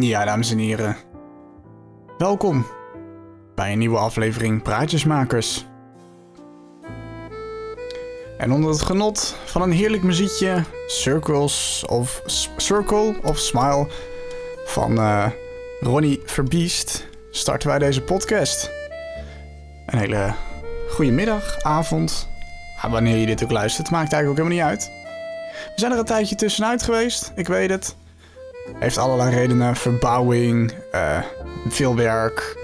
Ja, 0.00 0.24
dames 0.24 0.50
en 0.50 0.58
heren. 0.58 0.96
Welkom 2.18 2.66
bij 3.54 3.72
een 3.72 3.78
nieuwe 3.78 3.98
aflevering 3.98 4.62
Praatjesmakers. 4.62 5.66
En 8.38 8.52
onder 8.52 8.70
het 8.70 8.82
genot 8.82 9.36
van 9.44 9.62
een 9.62 9.70
heerlijk 9.70 10.02
muziekje, 10.02 10.62
Circles 10.86 11.84
of 11.88 12.22
Circle 12.56 13.14
of 13.22 13.38
Smile 13.38 13.86
van 14.64 14.92
uh, 14.92 15.26
Ronnie 15.80 16.20
Verbiest, 16.24 17.06
starten 17.30 17.68
wij 17.68 17.78
deze 17.78 18.02
podcast. 18.02 18.70
Een 19.86 19.98
hele 19.98 20.34
goede 20.88 21.12
middag, 21.12 21.62
avond, 21.62 22.28
wanneer 22.90 23.16
je 23.16 23.26
dit 23.26 23.44
ook 23.44 23.50
luistert, 23.50 23.90
maakt 23.90 24.12
eigenlijk 24.12 24.40
ook 24.40 24.48
helemaal 24.48 24.70
niet 24.70 24.80
uit. 24.80 24.92
We 25.52 25.80
zijn 25.80 25.92
er 25.92 25.98
een 25.98 26.04
tijdje 26.04 26.34
tussenuit 26.34 26.82
geweest, 26.82 27.32
ik 27.34 27.46
weet 27.46 27.70
het. 27.70 27.96
Heeft 28.74 28.98
allerlei 28.98 29.34
redenen. 29.34 29.76
Verbouwing, 29.76 30.72
uh, 30.94 31.18
veel 31.68 31.96
werk, 31.96 32.56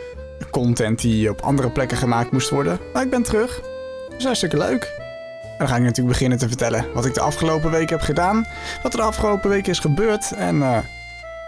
content 0.51 1.01
die 1.01 1.30
op 1.30 1.41
andere 1.41 1.70
plekken 1.70 1.97
gemaakt 1.97 2.33
moest 2.33 2.51
worden. 2.51 2.78
Maar 2.92 3.02
ik 3.02 3.11
ben 3.11 3.23
terug. 3.23 3.61
Dat 4.09 4.19
is 4.19 4.25
hartstikke 4.25 4.59
leuk. 4.59 5.01
En 5.42 5.59
dan 5.59 5.69
ga 5.69 5.77
ik 5.77 5.83
natuurlijk 5.83 6.09
beginnen 6.09 6.38
te 6.38 6.48
vertellen 6.48 6.87
wat 6.95 7.05
ik 7.05 7.15
de 7.15 7.20
afgelopen 7.20 7.70
week 7.70 7.91
heb 7.91 8.01
gedaan. 8.01 8.47
Wat 8.83 8.92
er 8.92 8.98
de 8.98 9.06
afgelopen 9.06 9.51
week 9.51 9.66
is 9.66 9.78
gebeurd. 9.78 10.33
En 10.33 10.55
uh, 10.55 10.78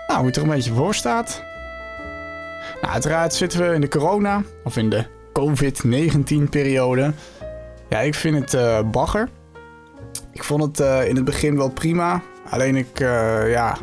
nou, 0.07 0.19
hoe 0.19 0.27
het 0.27 0.37
er 0.37 0.43
een 0.43 0.49
beetje 0.49 0.73
voor 0.73 0.95
staat. 0.95 1.43
Nou, 2.81 2.93
uiteraard 2.93 3.35
zitten 3.35 3.69
we 3.69 3.75
in 3.75 3.81
de 3.81 3.89
corona. 3.89 4.43
Of 4.65 4.77
in 4.77 4.91
de 4.91 5.05
COVID-19 5.33 6.49
periode. 6.51 7.13
Ja, 7.89 8.01
ik 8.01 8.15
vind 8.15 8.39
het 8.39 8.55
uh, 8.55 8.81
bagger. 8.91 9.29
Ik 10.33 10.45
vond 10.45 10.63
het 10.63 11.07
in 11.09 11.17
het 11.17 11.25
begin 11.25 11.57
wel 11.57 11.71
prima. 11.71 12.23
Alleen 12.51 12.77
ik, 12.77 12.99
ja, 13.49 13.77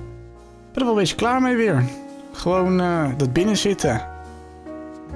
ben 0.73 0.83
er 0.83 0.93
wel 0.93 1.01
een 1.01 1.15
klaar 1.15 1.41
mee 1.41 1.55
weer. 1.55 1.83
Gewoon 2.31 2.81
uh, 2.81 3.05
dat 3.17 3.33
binnenzitten. 3.33 4.01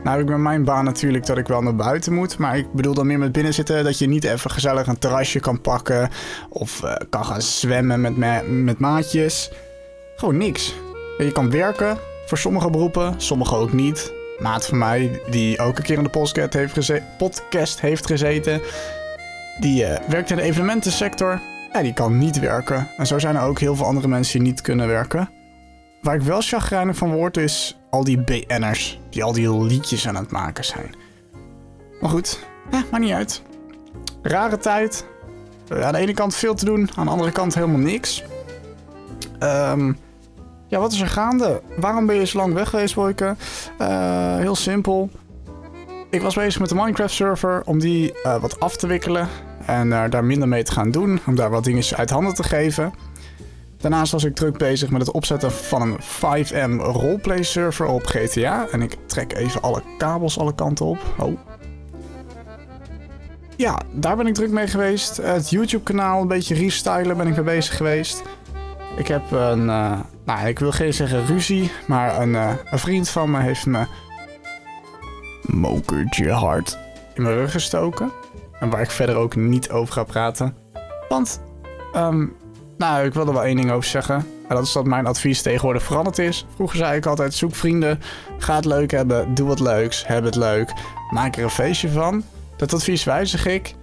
Nou 0.03 0.17
heb 0.17 0.25
ik 0.25 0.31
met 0.31 0.41
mijn 0.43 0.63
baan 0.63 0.85
natuurlijk 0.85 1.25
dat 1.25 1.37
ik 1.37 1.47
wel 1.47 1.61
naar 1.61 1.75
buiten 1.75 2.13
moet. 2.13 2.37
Maar 2.37 2.57
ik 2.57 2.73
bedoel 2.73 2.93
dan 2.93 3.07
meer 3.07 3.19
met 3.19 3.31
binnenzitten 3.31 3.83
dat 3.83 3.97
je 3.97 4.07
niet 4.07 4.23
even 4.23 4.51
gezellig 4.51 4.87
een 4.87 4.99
terrasje 4.99 5.39
kan 5.39 5.61
pakken. 5.61 6.09
Of 6.49 6.81
uh, 6.83 6.95
kan 7.09 7.25
gaan 7.25 7.41
zwemmen 7.41 8.01
met, 8.01 8.17
ma 8.17 8.41
met 8.41 8.79
maatjes. 8.79 9.51
Gewoon 10.15 10.37
niks. 10.37 10.73
Je 11.17 11.31
kan 11.31 11.51
werken 11.51 11.97
voor 12.25 12.37
sommige 12.37 12.69
beroepen, 12.69 13.13
sommige 13.17 13.55
ook 13.55 13.73
niet. 13.73 14.13
Maat 14.39 14.65
van 14.65 14.77
mij, 14.77 15.21
die 15.29 15.59
ook 15.59 15.77
een 15.77 15.83
keer 15.83 15.97
in 15.97 16.03
de 16.03 16.09
podcast 16.09 16.53
heeft, 16.53 17.01
podcast 17.17 17.81
heeft 17.81 18.05
gezeten. 18.05 18.61
Die 19.59 19.83
uh, 19.83 19.97
werkt 20.07 20.29
in 20.29 20.35
de 20.35 20.41
evenementensector. 20.41 21.41
Ja, 21.73 21.81
die 21.81 21.93
kan 21.93 22.17
niet 22.17 22.39
werken. 22.39 22.87
En 22.97 23.07
zo 23.07 23.19
zijn 23.19 23.35
er 23.35 23.41
ook 23.41 23.59
heel 23.59 23.75
veel 23.75 23.85
andere 23.85 24.07
mensen 24.07 24.39
die 24.39 24.47
niet 24.47 24.61
kunnen 24.61 24.87
werken. 24.87 25.29
Waar 26.01 26.15
ik 26.15 26.21
wel 26.21 26.41
chagrijnig 26.41 26.95
van 26.95 27.13
word 27.13 27.37
is 27.37 27.77
al 27.89 28.03
die 28.03 28.23
BN'ers 28.23 28.99
die 29.09 29.23
al 29.23 29.33
die 29.33 29.63
liedjes 29.63 30.07
aan 30.07 30.15
het 30.15 30.31
maken 30.31 30.65
zijn. 30.65 30.95
Maar 32.01 32.09
goed, 32.09 32.39
eh, 32.71 32.79
maakt 32.91 33.03
niet 33.03 33.13
uit. 33.13 33.41
Rare 34.21 34.57
tijd. 34.57 35.05
Uh, 35.71 35.81
aan 35.81 35.93
de 35.93 35.99
ene 35.99 36.13
kant 36.13 36.35
veel 36.35 36.55
te 36.55 36.65
doen, 36.65 36.89
aan 36.95 37.05
de 37.05 37.11
andere 37.11 37.31
kant 37.31 37.55
helemaal 37.55 37.79
niks. 37.79 38.23
Um, 39.39 39.97
ja, 40.67 40.79
wat 40.79 40.91
is 40.91 41.01
er 41.01 41.07
gaande? 41.07 41.61
Waarom 41.77 42.05
ben 42.05 42.15
je 42.15 42.25
zo 42.25 42.37
lang 42.37 42.53
weg 42.53 42.69
geweest, 42.69 42.95
Boyke? 42.95 43.35
Uh, 43.81 44.35
heel 44.35 44.55
simpel. 44.55 45.09
Ik 46.09 46.21
was 46.21 46.35
bezig 46.35 46.59
met 46.59 46.69
de 46.69 46.75
Minecraft 46.75 47.13
server 47.13 47.61
om 47.65 47.79
die 47.79 48.13
wat 48.41 48.59
af 48.59 48.77
te 48.77 48.87
wikkelen. 48.87 49.27
En 49.65 49.89
daar 49.89 50.23
minder 50.23 50.47
mee 50.47 50.63
te 50.63 50.71
gaan 50.71 50.91
doen. 50.91 51.19
Om 51.25 51.35
daar 51.35 51.49
wat 51.49 51.63
dingetjes 51.63 51.97
uit 51.97 52.09
handen 52.09 52.33
te 52.33 52.43
geven. 52.43 52.93
Daarnaast 53.85 54.11
was 54.11 54.23
ik 54.23 54.35
druk 54.35 54.57
bezig 54.57 54.89
met 54.89 55.01
het 55.01 55.11
opzetten 55.11 55.51
van 55.51 55.81
een 55.81 55.99
5M 55.99 56.81
roleplay 56.81 57.43
server 57.43 57.85
op 57.85 58.05
GTA. 58.05 58.67
En 58.71 58.81
ik 58.81 58.97
trek 59.05 59.33
even 59.33 59.61
alle 59.61 59.81
kabels 59.97 60.39
alle 60.39 60.55
kanten 60.55 60.85
op. 60.85 60.97
Oh. 61.17 61.37
Ja, 63.57 63.79
daar 63.91 64.15
ben 64.15 64.27
ik 64.27 64.33
druk 64.33 64.51
mee 64.51 64.67
geweest. 64.67 65.17
Het 65.17 65.49
YouTube 65.49 65.83
kanaal 65.83 66.21
een 66.21 66.27
beetje 66.27 66.55
restylen 66.55 67.17
ben 67.17 67.27
ik 67.27 67.35
mee 67.35 67.43
bezig 67.43 67.77
geweest. 67.77 68.23
Ik 68.97 69.07
heb 69.07 69.31
een, 69.31 69.65
uh, 69.65 69.99
nou 70.23 70.47
ik 70.47 70.59
wil 70.59 70.71
geen 70.71 70.93
zeggen 70.93 71.25
ruzie, 71.25 71.71
maar 71.87 72.21
een, 72.21 72.33
uh, 72.33 72.51
een 72.71 72.79
vriend 72.79 73.09
van 73.09 73.31
me 73.31 73.39
heeft 73.39 73.65
me 73.65 73.85
mokertje 75.41 76.31
hard 76.31 76.77
in 77.13 77.23
mijn 77.23 77.35
rug 77.35 77.51
gestoken. 77.51 78.11
En 78.59 78.69
waar 78.69 78.81
ik 78.81 78.91
verder 78.91 79.15
ook 79.15 79.35
niet 79.35 79.69
over 79.69 79.93
ga 79.93 80.03
praten. 80.03 80.57
Want 81.09 81.41
um, 81.95 82.35
nou, 82.77 83.05
ik 83.05 83.13
wil 83.13 83.27
er 83.27 83.33
wel 83.33 83.43
één 83.43 83.55
ding 83.55 83.71
over 83.71 83.89
zeggen. 83.89 84.15
En 84.47 84.55
dat 84.55 84.65
is 84.65 84.71
dat 84.71 84.85
mijn 84.85 85.05
advies 85.05 85.41
tegenwoordig 85.41 85.83
veranderd 85.83 86.19
is. 86.19 86.45
Vroeger 86.55 86.77
zei 86.77 86.97
ik 86.97 87.05
altijd: 87.05 87.33
zoek 87.33 87.55
vrienden, 87.55 88.01
ga 88.37 88.55
het 88.55 88.65
leuk 88.65 88.91
hebben, 88.91 89.33
doe 89.33 89.47
wat 89.47 89.59
leuks, 89.59 90.07
heb 90.07 90.23
het 90.23 90.35
leuk, 90.35 90.73
maak 91.09 91.35
er 91.35 91.43
een 91.43 91.49
feestje 91.49 91.89
van. 91.89 92.23
Dat 92.57 92.73
advies 92.73 93.03
wijzig 93.03 93.45
ik. 93.45 93.75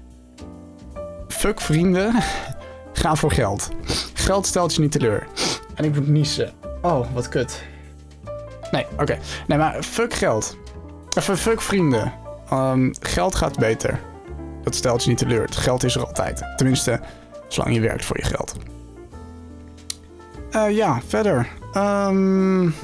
Fuck 1.29 1.61
vrienden, 1.61 2.15
ga 2.93 3.15
voor 3.15 3.33
geld. 3.33 3.69
Geld 4.15 4.47
stelt 4.47 4.75
je 4.75 4.81
niet 4.81 4.93
teleur. 4.93 5.27
En 5.75 5.85
ik 5.85 5.95
moet 5.95 6.09
niezen. 6.09 6.53
Oh, 6.83 7.07
wat 7.15 7.29
kut. 7.29 7.63
Nee, 8.71 8.87
oké. 8.99 9.19
Nee, 9.47 9.59
maar 9.59 9.83
fuck 9.83 10.15
geld. 10.15 10.57
Even 11.15 11.39
fuck 11.39 11.61
vrienden. 11.61 12.13
Um, 12.53 12.95
geld 13.01 13.35
gaat 13.35 13.59
beter. 13.59 14.01
Dat 14.63 14.75
stelt 14.75 15.03
je 15.03 15.09
niet 15.09 15.19
teleur. 15.19 15.49
Geld 15.53 15.85
is 15.85 15.95
er 15.95 16.07
altijd. 16.07 16.43
Tenminste, 16.57 17.01
zolang 17.49 17.75
je 17.75 17.81
werkt 17.81 18.05
voor 18.05 18.17
je 18.17 18.25
geld. 18.25 18.55
Uh, 20.57 20.71
ja, 20.71 21.01
verder. 21.07 21.49
Um, 21.77 22.75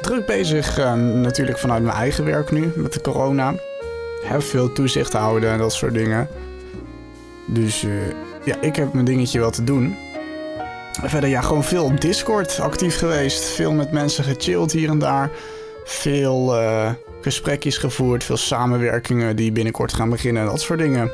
druk 0.00 0.26
bezig 0.26 0.78
uh, 0.78 0.94
natuurlijk 0.94 1.58
vanuit 1.58 1.82
mijn 1.82 1.96
eigen 1.96 2.24
werk 2.24 2.50
nu 2.50 2.72
met 2.76 2.92
de 2.92 3.00
corona. 3.00 3.54
Heb 4.24 4.42
veel 4.42 4.72
toezicht 4.72 5.12
houden 5.12 5.50
en 5.50 5.58
dat 5.58 5.72
soort 5.72 5.94
dingen. 5.94 6.28
Dus 7.46 7.82
uh, 7.82 7.92
ja, 8.44 8.56
ik 8.60 8.76
heb 8.76 8.92
mijn 8.92 9.04
dingetje 9.04 9.38
wel 9.38 9.50
te 9.50 9.64
doen. 9.64 9.96
Verder 11.02 11.30
ja, 11.30 11.40
gewoon 11.40 11.64
veel 11.64 11.84
op 11.84 12.00
Discord 12.00 12.60
actief 12.60 12.98
geweest. 12.98 13.44
Veel 13.44 13.72
met 13.72 13.92
mensen 13.92 14.24
gechilled 14.24 14.72
hier 14.72 14.88
en 14.88 14.98
daar. 14.98 15.30
Veel 15.84 16.54
gesprekjes 17.20 17.76
gevoerd. 17.76 18.24
Veel 18.24 18.36
samenwerkingen 18.36 19.36
die 19.36 19.52
binnenkort 19.52 19.92
gaan 19.92 20.10
beginnen. 20.10 20.44
Dat 20.46 20.60
soort 20.60 20.78
dingen 20.78 21.10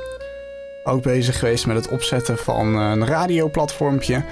ook 0.87 1.03
bezig 1.03 1.39
geweest 1.39 1.67
met 1.67 1.77
het 1.77 1.89
opzetten 1.89 2.39
van 2.39 2.75
een 2.75 3.07
radioplatformpje. 3.07 4.23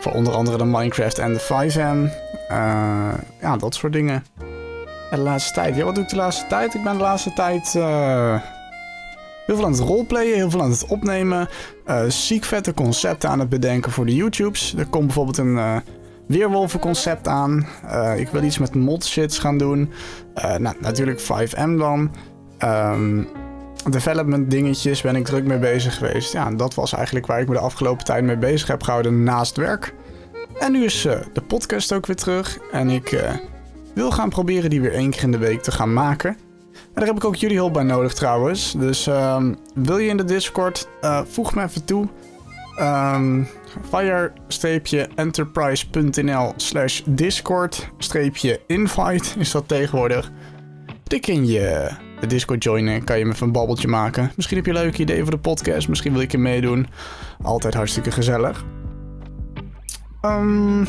Voor 0.00 0.12
onder 0.12 0.32
andere 0.32 0.58
de 0.58 0.64
Minecraft 0.64 1.18
en 1.18 1.32
de 1.32 1.40
5M. 1.40 2.12
Uh, 2.50 3.14
ja, 3.40 3.56
dat 3.58 3.74
soort 3.74 3.92
dingen. 3.92 4.24
En 5.10 5.16
de 5.16 5.22
laatste 5.22 5.52
tijd. 5.52 5.76
Ja, 5.76 5.84
wat 5.84 5.94
doe 5.94 6.04
ik 6.04 6.10
de 6.10 6.16
laatste 6.16 6.46
tijd? 6.46 6.74
Ik 6.74 6.82
ben 6.82 6.92
de 6.92 7.02
laatste 7.02 7.32
tijd 7.32 7.74
uh, 7.76 8.40
heel 9.46 9.56
veel 9.56 9.64
aan 9.64 9.72
het 9.72 9.80
roleplayen, 9.80 10.34
heel 10.34 10.50
veel 10.50 10.62
aan 10.62 10.70
het 10.70 10.86
opnemen. 10.86 11.48
Uh, 11.86 12.02
ziek 12.08 12.44
vette 12.44 12.74
concepten 12.74 13.28
aan 13.28 13.38
het 13.38 13.48
bedenken 13.48 13.92
voor 13.92 14.06
de 14.06 14.14
YouTubes. 14.14 14.74
Er 14.78 14.86
komt 14.86 15.04
bijvoorbeeld 15.04 15.38
een 15.38 15.54
uh, 15.54 15.76
weerwolven 16.26 16.96
aan. 17.22 17.66
ik 18.16 18.28
wil 18.28 18.42
iets 18.42 18.58
met 18.58 18.74
mod 18.74 19.04
shits 19.04 19.38
gaan 19.38 19.58
doen. 19.58 19.92
nou, 20.34 20.76
natuurlijk 20.80 21.20
5M 21.20 21.76
dan. 21.78 22.10
Um, 22.64 23.28
development 23.92 24.50
dingetjes 24.50 25.00
ben 25.00 25.16
ik 25.16 25.24
druk 25.24 25.44
mee 25.44 25.58
bezig 25.58 25.96
geweest. 25.96 26.32
Ja, 26.32 26.46
en 26.46 26.56
dat 26.56 26.74
was 26.74 26.92
eigenlijk 26.92 27.26
waar 27.26 27.40
ik 27.40 27.48
me 27.48 27.54
de 27.54 27.60
afgelopen 27.60 28.04
tijd 28.04 28.24
mee 28.24 28.36
bezig 28.36 28.68
heb 28.68 28.82
gehouden 28.82 29.22
naast 29.22 29.56
werk. 29.56 29.94
En 30.58 30.72
nu 30.72 30.84
is 30.84 31.06
uh, 31.06 31.12
de 31.32 31.42
podcast 31.42 31.92
ook 31.92 32.06
weer 32.06 32.16
terug. 32.16 32.58
En 32.72 32.90
ik 32.90 33.12
uh, 33.12 33.32
wil 33.94 34.10
gaan 34.10 34.28
proberen 34.28 34.70
die 34.70 34.80
weer 34.80 34.92
één 34.92 35.10
keer 35.10 35.22
in 35.22 35.30
de 35.30 35.38
week 35.38 35.62
te 35.62 35.72
gaan 35.72 35.92
maken. 35.92 36.30
En 36.30 36.36
daar 36.94 37.06
heb 37.06 37.16
ik 37.16 37.24
ook 37.24 37.36
jullie 37.36 37.56
hulp 37.56 37.72
bij 37.72 37.82
nodig 37.82 38.14
trouwens. 38.14 38.74
Dus 38.78 39.08
uh, 39.08 39.44
wil 39.74 39.98
je 39.98 40.08
in 40.08 40.16
de 40.16 40.24
Discord, 40.24 40.88
uh, 41.00 41.20
voeg 41.24 41.54
me 41.54 41.62
even 41.62 41.84
toe. 41.84 42.08
Um, 42.80 43.48
fire-enterprise.nl 43.88 46.52
slash 46.56 47.02
discord-invite 47.04 49.38
is 49.38 49.50
dat 49.50 49.68
tegenwoordig. 49.68 50.30
Tik 51.02 51.26
in 51.26 51.46
je 51.46 51.90
de 52.20 52.26
Discord 52.26 52.62
joinen, 52.62 53.04
kan 53.04 53.18
je 53.18 53.24
me 53.24 53.32
even 53.32 53.46
een 53.46 53.52
babbeltje 53.52 53.88
maken. 53.88 54.30
Misschien 54.36 54.56
heb 54.56 54.66
je 54.66 54.72
leuke 54.72 55.00
ideeën 55.00 55.22
voor 55.22 55.30
de 55.30 55.38
podcast, 55.38 55.88
misschien 55.88 56.12
wil 56.12 56.20
ik 56.20 56.32
er 56.32 56.40
meedoen. 56.40 56.86
Altijd 57.42 57.74
hartstikke 57.74 58.10
gezellig. 58.10 58.64
Um, 60.22 60.86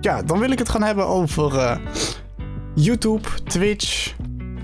ja, 0.00 0.22
dan 0.22 0.38
wil 0.38 0.50
ik 0.50 0.58
het 0.58 0.68
gaan 0.68 0.82
hebben 0.82 1.06
over 1.06 1.54
uh, 1.54 1.76
YouTube, 2.74 3.28
Twitch, 3.44 4.14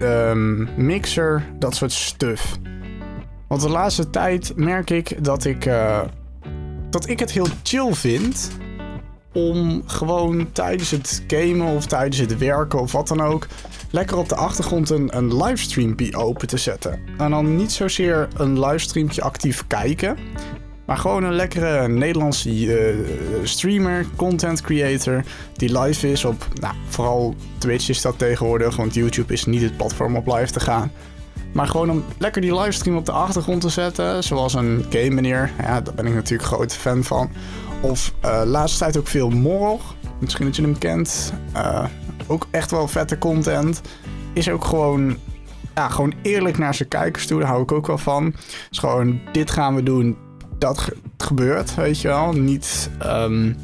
um, 0.01 0.69
Mixer, 0.77 1.45
dat 1.59 1.75
soort 1.75 1.93
stuff. 1.93 2.59
Want 3.49 3.63
de 3.63 3.69
laatste 3.69 4.11
tijd 4.11 4.53
merk 4.57 4.91
ik 4.91 5.25
dat 5.25 5.45
ik, 5.45 5.67
uh, 5.67 6.01
dat 6.91 7.09
ik 7.09 7.19
het 7.19 7.33
heel 7.33 7.47
chill 7.63 7.95
vind 7.95 8.51
om 9.35 9.83
gewoon 9.87 10.53
tijdens 10.53 10.91
het 10.91 11.25
gamen 11.27 11.67
of 11.67 11.87
tijdens 11.87 12.19
het 12.19 12.39
werken 12.39 12.81
of 12.81 12.93
wat 12.93 13.09
dan 13.09 13.21
ook 13.21 13.47
lekker 13.91 14.17
op 14.17 14.29
de 14.29 14.35
achtergrond 14.35 14.91
een, 14.91 15.17
een 15.17 15.37
livestreampje 15.37 16.17
open 16.17 16.49
te 16.49 16.57
zetten. 16.57 16.99
En 17.19 17.31
dan 17.31 17.57
niet 17.57 17.73
zozeer 17.73 18.29
een 18.37 18.61
livestreampje 18.61 19.23
actief 19.23 19.67
kijken, 19.67 20.17
Maar 20.87 20.97
gewoon 20.97 21.25
een 21.25 21.35
lekkere 21.35 21.89
Nederlandse 21.89 22.77
eh, 22.77 22.95
streamer, 23.43 24.07
content 24.17 24.61
creator, 24.61 25.23
die 25.55 25.81
live 25.81 26.11
is 26.11 26.25
op, 26.25 26.49
nou, 26.61 26.75
vooral 26.89 27.35
Twitch 27.59 27.89
is 27.89 28.03
dat 28.03 28.19
tegenwoordig, 28.19 28.77
want 28.77 28.95
YouTube 28.95 29.33
is 29.33 29.45
niet 29.45 29.63
het 29.63 29.77
platform 29.77 30.17
op 30.17 30.27
live 30.27 30.53
te 30.53 30.61
gaan. 30.61 30.93
Maar 31.55 31.67
gewoon 31.67 31.91
om 31.91 32.05
lekker 32.19 32.41
die 32.41 32.61
livestream 32.61 32.97
op 32.97 33.07
de 33.07 33.13
achtergrond 33.13 33.61
te 33.61 33.69
zetten, 33.69 34.25
zoals 34.25 34.55
een 34.55 34.85
game 34.91 35.11
meneer, 35.11 35.53
ja, 35.59 35.81
daar 35.81 35.95
ben 35.95 36.07
ik 36.07 36.15
natuurlijk 36.15 36.49
groot 36.49 36.75
fan 36.75 37.05
van. 37.05 37.31
Of 37.81 38.13
uh, 38.25 38.43
laatste 38.45 38.79
tijd 38.79 38.97
ook 38.97 39.07
veel 39.07 39.31
Morg, 39.31 39.95
misschien 40.19 40.47
dat 40.47 40.57
je 40.57 40.63
hem 40.63 40.79
kent. 40.79 41.33
Uh, 41.57 41.85
ook 42.27 42.47
echt 42.51 42.71
wel 42.71 42.89
vette 42.89 43.19
content. 43.19 43.81
Is 44.33 44.51
ook 44.51 44.65
gewoon 44.65 45.17
ja, 45.75 45.89
gewoon 45.89 46.15
eerlijk 46.23 46.59
naar 46.59 46.75
zijn 46.75 46.89
kijkers 46.89 47.27
toe. 47.27 47.41
Daar 47.41 47.49
hou 47.49 47.63
ik 47.63 47.73
ook 47.73 47.87
wel 47.87 47.99
van. 47.99 48.35
Dus 48.69 48.79
gewoon, 48.79 49.21
dit 49.33 49.51
gaan 49.51 49.75
we 49.75 49.83
doen. 49.83 50.17
Dat 50.59 50.89
gebeurt, 51.19 51.75
weet 51.75 52.01
je 52.01 52.09
wel. 52.09 52.33
Niet, 52.33 52.91
um, 53.03 53.57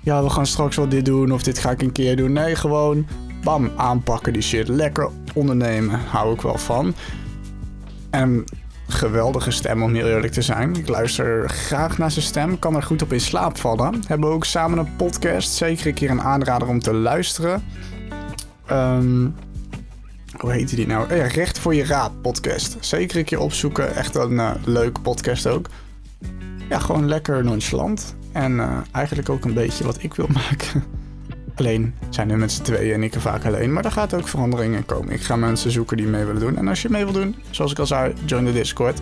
ja, 0.00 0.22
we 0.22 0.30
gaan 0.30 0.46
straks 0.46 0.76
wel 0.76 0.88
dit 0.88 1.04
doen 1.04 1.32
of 1.32 1.42
dit 1.42 1.58
ga 1.58 1.70
ik 1.70 1.82
een 1.82 1.92
keer 1.92 2.16
doen. 2.16 2.32
Nee, 2.32 2.54
gewoon, 2.54 3.06
bam, 3.42 3.70
aanpakken 3.76 4.32
die 4.32 4.42
shit. 4.42 4.68
Lekker 4.68 5.10
ondernemen, 5.36 6.00
hou 6.00 6.34
ik 6.34 6.40
wel 6.40 6.58
van. 6.58 6.94
En 8.10 8.44
geweldige 8.88 9.50
stem 9.50 9.82
om 9.82 9.94
heel 9.94 10.06
eerlijk 10.06 10.32
te 10.32 10.42
zijn. 10.42 10.74
Ik 10.74 10.88
luister 10.88 11.48
graag 11.48 11.98
naar 11.98 12.10
zijn 12.10 12.24
stem, 12.24 12.58
kan 12.58 12.76
er 12.76 12.82
goed 12.82 13.02
op 13.02 13.12
in 13.12 13.20
slaap 13.20 13.58
vallen. 13.58 14.02
Hebben 14.06 14.28
we 14.28 14.34
ook 14.34 14.44
samen 14.44 14.78
een 14.78 14.96
podcast, 14.96 15.52
zeker 15.52 15.86
een 15.86 15.94
keer 15.94 16.10
een 16.10 16.22
aanrader 16.22 16.68
om 16.68 16.80
te 16.80 16.92
luisteren. 16.94 17.64
Um, 18.70 19.34
hoe 20.36 20.52
heette 20.52 20.76
die 20.76 20.86
nou? 20.86 21.14
Ja, 21.14 21.26
Recht 21.26 21.58
voor 21.58 21.74
je 21.74 21.84
Raad 21.84 22.20
podcast. 22.22 22.76
Zeker 22.80 23.18
een 23.18 23.24
keer 23.24 23.40
opzoeken. 23.40 23.94
Echt 23.94 24.14
een 24.14 24.32
uh, 24.32 24.50
leuke 24.64 25.00
podcast 25.00 25.46
ook. 25.46 25.68
Ja, 26.68 26.78
gewoon 26.78 27.08
lekker 27.08 27.44
nonchalant. 27.44 28.16
En 28.32 28.52
uh, 28.52 28.78
eigenlijk 28.92 29.28
ook 29.28 29.44
een 29.44 29.54
beetje 29.54 29.84
wat 29.84 30.02
ik 30.02 30.14
wil 30.14 30.28
maken. 30.48 30.84
Alleen 31.56 31.94
zijn 32.10 32.28
we 32.28 32.36
met 32.36 32.52
z'n 32.52 32.62
tweeën 32.62 32.94
en 32.94 33.02
ik 33.02 33.14
er 33.14 33.20
vaak 33.20 33.44
alleen. 33.44 33.72
Maar 33.72 33.84
er 33.84 33.92
gaat 33.92 34.14
ook 34.14 34.28
veranderingen 34.28 34.84
komen. 34.84 35.12
Ik 35.12 35.22
ga 35.22 35.36
mensen 35.36 35.70
zoeken 35.70 35.96
die 35.96 36.06
mee 36.06 36.24
willen 36.24 36.40
doen. 36.40 36.56
En 36.56 36.68
als 36.68 36.82
je 36.82 36.88
mee 36.90 37.04
wil 37.04 37.12
doen, 37.12 37.36
zoals 37.50 37.70
ik 37.70 37.78
al 37.78 37.86
zei, 37.86 38.14
join 38.24 38.44
de 38.44 38.52
Discord. 38.52 39.00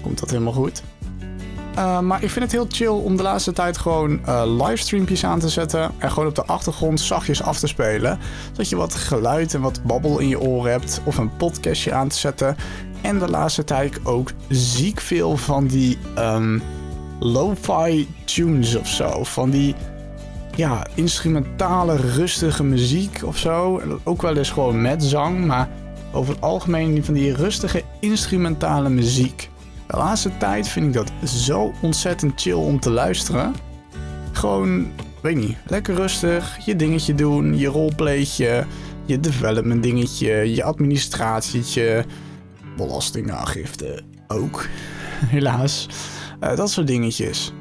Komt 0.00 0.20
dat 0.20 0.30
helemaal 0.30 0.52
goed. 0.52 0.82
Uh, 1.78 2.00
maar 2.00 2.22
ik 2.22 2.30
vind 2.30 2.44
het 2.44 2.52
heel 2.52 2.66
chill 2.68 3.02
om 3.02 3.16
de 3.16 3.22
laatste 3.22 3.52
tijd 3.52 3.78
gewoon 3.78 4.20
uh, 4.26 4.42
livestreampjes 4.66 5.24
aan 5.24 5.38
te 5.38 5.48
zetten. 5.48 5.90
En 5.98 6.10
gewoon 6.10 6.28
op 6.28 6.34
de 6.34 6.44
achtergrond 6.44 7.00
zachtjes 7.00 7.42
af 7.42 7.58
te 7.58 7.66
spelen. 7.66 8.18
Zodat 8.50 8.68
je 8.68 8.76
wat 8.76 8.94
geluid 8.94 9.54
en 9.54 9.60
wat 9.60 9.82
babbel 9.82 10.18
in 10.18 10.28
je 10.28 10.40
oren 10.40 10.70
hebt. 10.70 11.00
Of 11.04 11.18
een 11.18 11.36
podcastje 11.36 11.92
aan 11.92 12.08
te 12.08 12.18
zetten. 12.18 12.56
En 13.00 13.18
de 13.18 13.28
laatste 13.28 13.64
tijd 13.64 14.06
ook 14.06 14.30
ziek 14.48 15.00
veel 15.00 15.36
van 15.36 15.66
die 15.66 15.98
um, 16.18 16.62
lo-fi 17.20 18.08
tunes 18.24 18.76
of 18.76 18.88
zo. 18.88 19.24
Van 19.24 19.50
die 19.50 19.74
ja, 20.58 20.86
instrumentale, 20.94 21.96
rustige 21.96 22.64
muziek 22.64 23.20
of 23.24 23.38
zo. 23.38 23.82
Ook 24.04 24.22
wel 24.22 24.36
eens 24.36 24.50
gewoon 24.50 24.80
met 24.80 25.04
zang. 25.04 25.46
Maar 25.46 25.68
over 26.12 26.34
het 26.34 26.42
algemeen 26.42 27.04
van 27.04 27.14
die 27.14 27.34
rustige 27.34 27.82
instrumentale 28.00 28.88
muziek. 28.88 29.50
De 29.86 29.96
laatste 29.96 30.30
tijd 30.38 30.68
vind 30.68 30.86
ik 30.86 30.92
dat 30.92 31.12
zo 31.28 31.72
ontzettend 31.82 32.40
chill 32.40 32.52
om 32.52 32.80
te 32.80 32.90
luisteren. 32.90 33.54
Gewoon, 34.32 34.86
weet 35.22 35.36
niet, 35.36 35.56
lekker 35.66 35.94
rustig, 35.94 36.58
je 36.64 36.76
dingetje 36.76 37.14
doen, 37.14 37.58
je 37.58 37.66
roleplaytje, 37.66 38.66
je 39.04 39.20
development 39.20 39.82
dingetje, 39.82 40.54
je 40.54 40.64
administratietje, 40.64 42.04
belastingaangifte 42.76 44.02
ook, 44.28 44.66
helaas. 45.36 45.88
Uh, 46.40 46.56
dat 46.56 46.70
soort 46.70 46.86
dingetjes. 46.86 47.52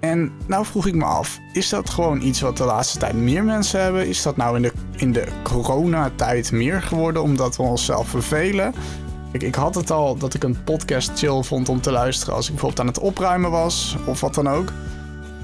En 0.00 0.32
nou 0.46 0.64
vroeg 0.64 0.86
ik 0.86 0.94
me 0.94 1.04
af, 1.04 1.38
is 1.52 1.68
dat 1.68 1.90
gewoon 1.90 2.22
iets 2.22 2.40
wat 2.40 2.56
de 2.56 2.64
laatste 2.64 2.98
tijd 2.98 3.14
meer 3.14 3.44
mensen 3.44 3.80
hebben? 3.80 4.08
Is 4.08 4.22
dat 4.22 4.36
nou 4.36 4.56
in 4.56 4.62
de, 4.62 4.72
in 4.96 5.12
de 5.12 5.26
coronatijd 5.42 6.52
meer 6.52 6.82
geworden 6.82 7.22
omdat 7.22 7.56
we 7.56 7.62
onszelf 7.62 8.08
vervelen? 8.08 8.74
ik 9.42 9.54
had 9.54 9.74
het 9.74 9.90
al 9.90 10.16
dat 10.16 10.34
ik 10.34 10.44
een 10.44 10.64
podcast 10.64 11.10
chill 11.14 11.42
vond 11.42 11.68
om 11.68 11.80
te 11.80 11.90
luisteren 11.90 12.34
als 12.34 12.46
ik 12.46 12.50
bijvoorbeeld 12.50 12.80
aan 12.80 12.86
het 12.94 12.98
opruimen 12.98 13.50
was 13.50 13.96
of 14.06 14.20
wat 14.20 14.34
dan 14.34 14.48
ook. 14.48 14.72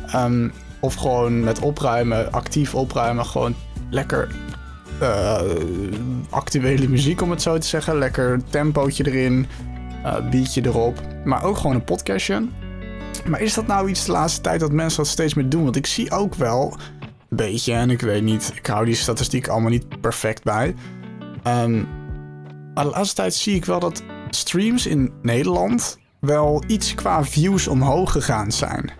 Ehm, 0.06 0.48
of 0.80 0.94
gewoon 0.94 1.40
met 1.40 1.58
opruimen, 1.58 2.32
actief 2.32 2.74
opruimen, 2.74 3.26
gewoon 3.26 3.54
lekker 3.90 4.28
uh, 5.02 5.40
actuele 6.30 6.88
muziek 6.88 7.22
om 7.22 7.30
het 7.30 7.42
zo 7.42 7.58
te 7.58 7.66
zeggen. 7.66 7.98
Lekker 7.98 8.40
tempootje 8.50 9.06
erin, 9.06 9.46
uh, 10.04 10.28
beatje 10.30 10.64
erop. 10.64 11.00
Maar 11.24 11.44
ook 11.44 11.56
gewoon 11.56 11.74
een 11.74 11.84
podcastje. 11.84 12.46
Maar 13.28 13.40
is 13.40 13.54
dat 13.54 13.66
nou 13.66 13.88
iets 13.88 14.04
de 14.04 14.12
laatste 14.12 14.40
tijd 14.40 14.60
dat 14.60 14.72
mensen 14.72 15.02
dat 15.02 15.12
steeds 15.12 15.34
meer 15.34 15.48
doen? 15.48 15.62
Want 15.62 15.76
ik 15.76 15.86
zie 15.86 16.10
ook 16.10 16.34
wel 16.34 16.76
een 17.28 17.36
beetje, 17.36 17.72
en 17.72 17.90
ik 17.90 18.00
weet 18.00 18.22
niet, 18.22 18.52
ik 18.54 18.66
hou 18.66 18.84
die 18.84 18.94
statistiek 18.94 19.48
allemaal 19.48 19.70
niet 19.70 20.00
perfect 20.00 20.44
bij. 20.44 20.74
Um, 21.46 21.88
maar 22.74 22.84
de 22.84 22.90
laatste 22.90 23.14
tijd 23.14 23.34
zie 23.34 23.54
ik 23.54 23.64
wel 23.64 23.80
dat 23.80 24.02
streams 24.30 24.86
in 24.86 25.12
Nederland 25.22 25.98
wel 26.20 26.62
iets 26.66 26.94
qua 26.94 27.24
views 27.24 27.68
omhoog 27.68 28.12
gegaan 28.12 28.52
zijn. 28.52 28.90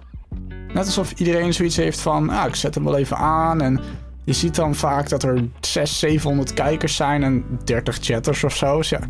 Net 0.74 0.86
alsof 0.86 1.12
iedereen 1.12 1.54
zoiets 1.54 1.76
heeft 1.76 2.00
van, 2.00 2.30
ah, 2.30 2.46
ik 2.46 2.54
zet 2.54 2.74
hem 2.74 2.84
wel 2.84 2.96
even 2.96 3.16
aan. 3.16 3.60
En 3.60 3.80
je 4.24 4.32
ziet 4.32 4.54
dan 4.54 4.74
vaak 4.74 5.08
dat 5.08 5.22
er 5.22 5.48
600, 5.60 5.88
700 5.88 6.54
kijkers 6.54 6.96
zijn 6.96 7.22
en 7.22 7.44
30 7.64 7.98
chatters 8.00 8.44
of 8.44 8.56
zo. 8.56 8.76
Dus 8.76 8.88
ja, 8.88 9.00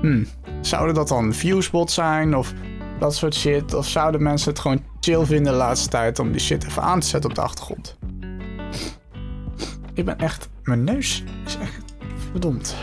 hmm, 0.00 0.26
zouden 0.60 0.94
dat 0.94 1.08
dan 1.08 1.34
viewsbots 1.34 1.94
zijn 1.94 2.36
of 2.36 2.52
dat 3.00 3.14
soort 3.14 3.34
shit? 3.34 3.74
Of 3.74 3.88
zouden 3.88 4.22
mensen 4.22 4.50
het 4.50 4.60
gewoon 4.60 4.82
chill 5.00 5.24
vinden 5.24 5.52
de 5.52 5.58
laatste 5.58 5.88
tijd 5.88 6.18
om 6.18 6.32
die 6.32 6.40
shit 6.40 6.64
even 6.64 6.82
aan 6.82 7.00
te 7.00 7.06
zetten 7.06 7.30
op 7.30 7.36
de 7.36 7.42
achtergrond? 7.42 7.96
Ik 9.94 10.04
ben 10.04 10.18
echt, 10.18 10.48
mijn 10.62 10.84
neus 10.84 11.24
is 11.46 11.56
echt 11.56 11.82
verdomd. 12.30 12.74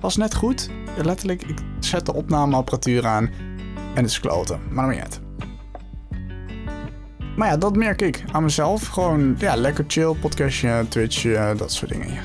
Was 0.00 0.16
net 0.16 0.34
goed. 0.34 0.70
Letterlijk, 1.02 1.42
ik 1.42 1.58
zet 1.80 2.06
de 2.06 2.14
opnameapparatuur 2.14 3.06
aan 3.06 3.30
en 3.94 4.02
het 4.02 4.06
is 4.06 4.20
kloten. 4.20 4.60
Maar 4.70 4.88
niet. 4.88 5.20
Maar 7.36 7.48
ja, 7.48 7.56
dat 7.56 7.76
merk 7.76 8.02
ik 8.02 8.24
aan 8.32 8.42
mezelf. 8.42 8.86
Gewoon, 8.86 9.34
ja, 9.38 9.54
lekker 9.54 9.84
chill, 9.88 10.14
podcastje, 10.14 10.86
Twitch, 10.88 11.22
dat 11.56 11.72
soort 11.72 11.90
dingen. 11.90 12.22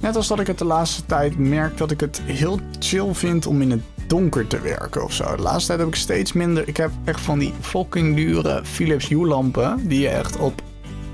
Net 0.00 0.16
als 0.16 0.28
dat 0.28 0.40
ik 0.40 0.46
het 0.46 0.58
de 0.58 0.64
laatste 0.64 1.06
tijd 1.06 1.38
merk 1.38 1.76
dat 1.76 1.90
ik 1.90 2.00
het 2.00 2.20
heel 2.24 2.60
chill 2.78 3.14
vind 3.14 3.46
om 3.46 3.62
in 3.62 3.70
het 3.70 3.89
donker 4.10 4.46
te 4.46 4.60
werken 4.60 5.04
of 5.04 5.12
zo. 5.12 5.36
De 5.36 5.42
laatste 5.42 5.66
tijd 5.66 5.78
heb 5.78 5.88
ik 5.88 5.94
steeds 5.94 6.32
minder. 6.32 6.68
Ik 6.68 6.76
heb 6.76 6.90
echt 7.04 7.20
van 7.20 7.38
die 7.38 7.52
fucking 7.60 8.16
dure 8.16 8.60
Philips 8.64 9.08
Hue-lampen. 9.08 9.88
Die 9.88 10.00
je 10.00 10.08
echt 10.08 10.36
op 10.36 10.62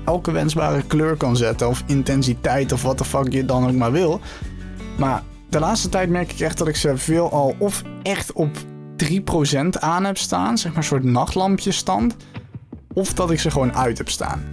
elke 0.05 0.31
wensbare 0.31 0.83
kleur 0.87 1.15
kan 1.15 1.37
zetten. 1.37 1.67
Of 1.67 1.83
intensiteit 1.85 2.71
of 2.71 2.81
wat 2.81 2.97
de 2.97 3.03
fuck 3.03 3.31
je 3.31 3.45
dan 3.45 3.67
ook 3.67 3.75
maar 3.75 3.91
wil. 3.91 4.19
Maar 4.97 5.23
de 5.49 5.59
laatste 5.59 5.89
tijd 5.89 6.09
merk 6.09 6.31
ik 6.31 6.39
echt 6.39 6.57
dat 6.57 6.67
ik 6.67 6.75
ze 6.75 6.97
veel 6.97 7.31
al 7.31 7.55
of 7.59 7.83
echt 8.03 8.31
op 8.31 8.57
3% 8.95 9.67
aan 9.79 10.03
heb 10.03 10.17
staan. 10.17 10.57
Zeg 10.57 10.71
maar 10.71 10.81
een 10.81 10.87
soort 10.87 11.03
nachtlampjesstand. 11.03 12.15
Of 12.93 13.13
dat 13.13 13.31
ik 13.31 13.39
ze 13.39 13.51
gewoon 13.51 13.75
uit 13.75 13.97
heb 13.97 14.09
staan. 14.09 14.43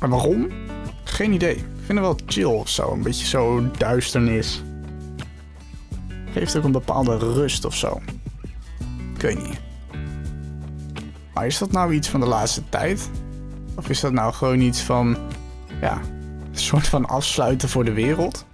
En 0.00 0.10
waarom? 0.10 0.48
Geen 1.04 1.32
idee. 1.32 1.54
Ik 1.54 1.64
vind 1.84 1.98
het 1.98 2.06
wel 2.06 2.18
chill 2.26 2.44
of 2.44 2.68
zo. 2.68 2.92
Een 2.92 3.02
beetje 3.02 3.26
zo 3.26 3.70
duisternis. 3.78 4.62
Geeft 6.32 6.56
ook 6.56 6.64
een 6.64 6.72
bepaalde 6.72 7.16
rust 7.16 7.64
of 7.64 7.76
zo. 7.76 8.00
Ik 9.14 9.20
weet 9.20 9.46
niet. 9.46 9.60
Maar 11.34 11.46
is 11.46 11.58
dat 11.58 11.72
nou 11.72 11.94
iets 11.94 12.08
van 12.08 12.20
de 12.20 12.26
laatste 12.26 12.62
tijd? 12.68 13.10
Of 13.74 13.88
is 13.88 14.00
dat 14.00 14.12
nou 14.12 14.32
gewoon 14.32 14.60
iets 14.60 14.80
van, 14.80 15.16
ja, 15.80 16.00
een 16.52 16.58
soort 16.58 16.86
van 16.86 17.06
afsluiten 17.06 17.68
voor 17.68 17.84
de 17.84 17.92
wereld? 17.92 18.46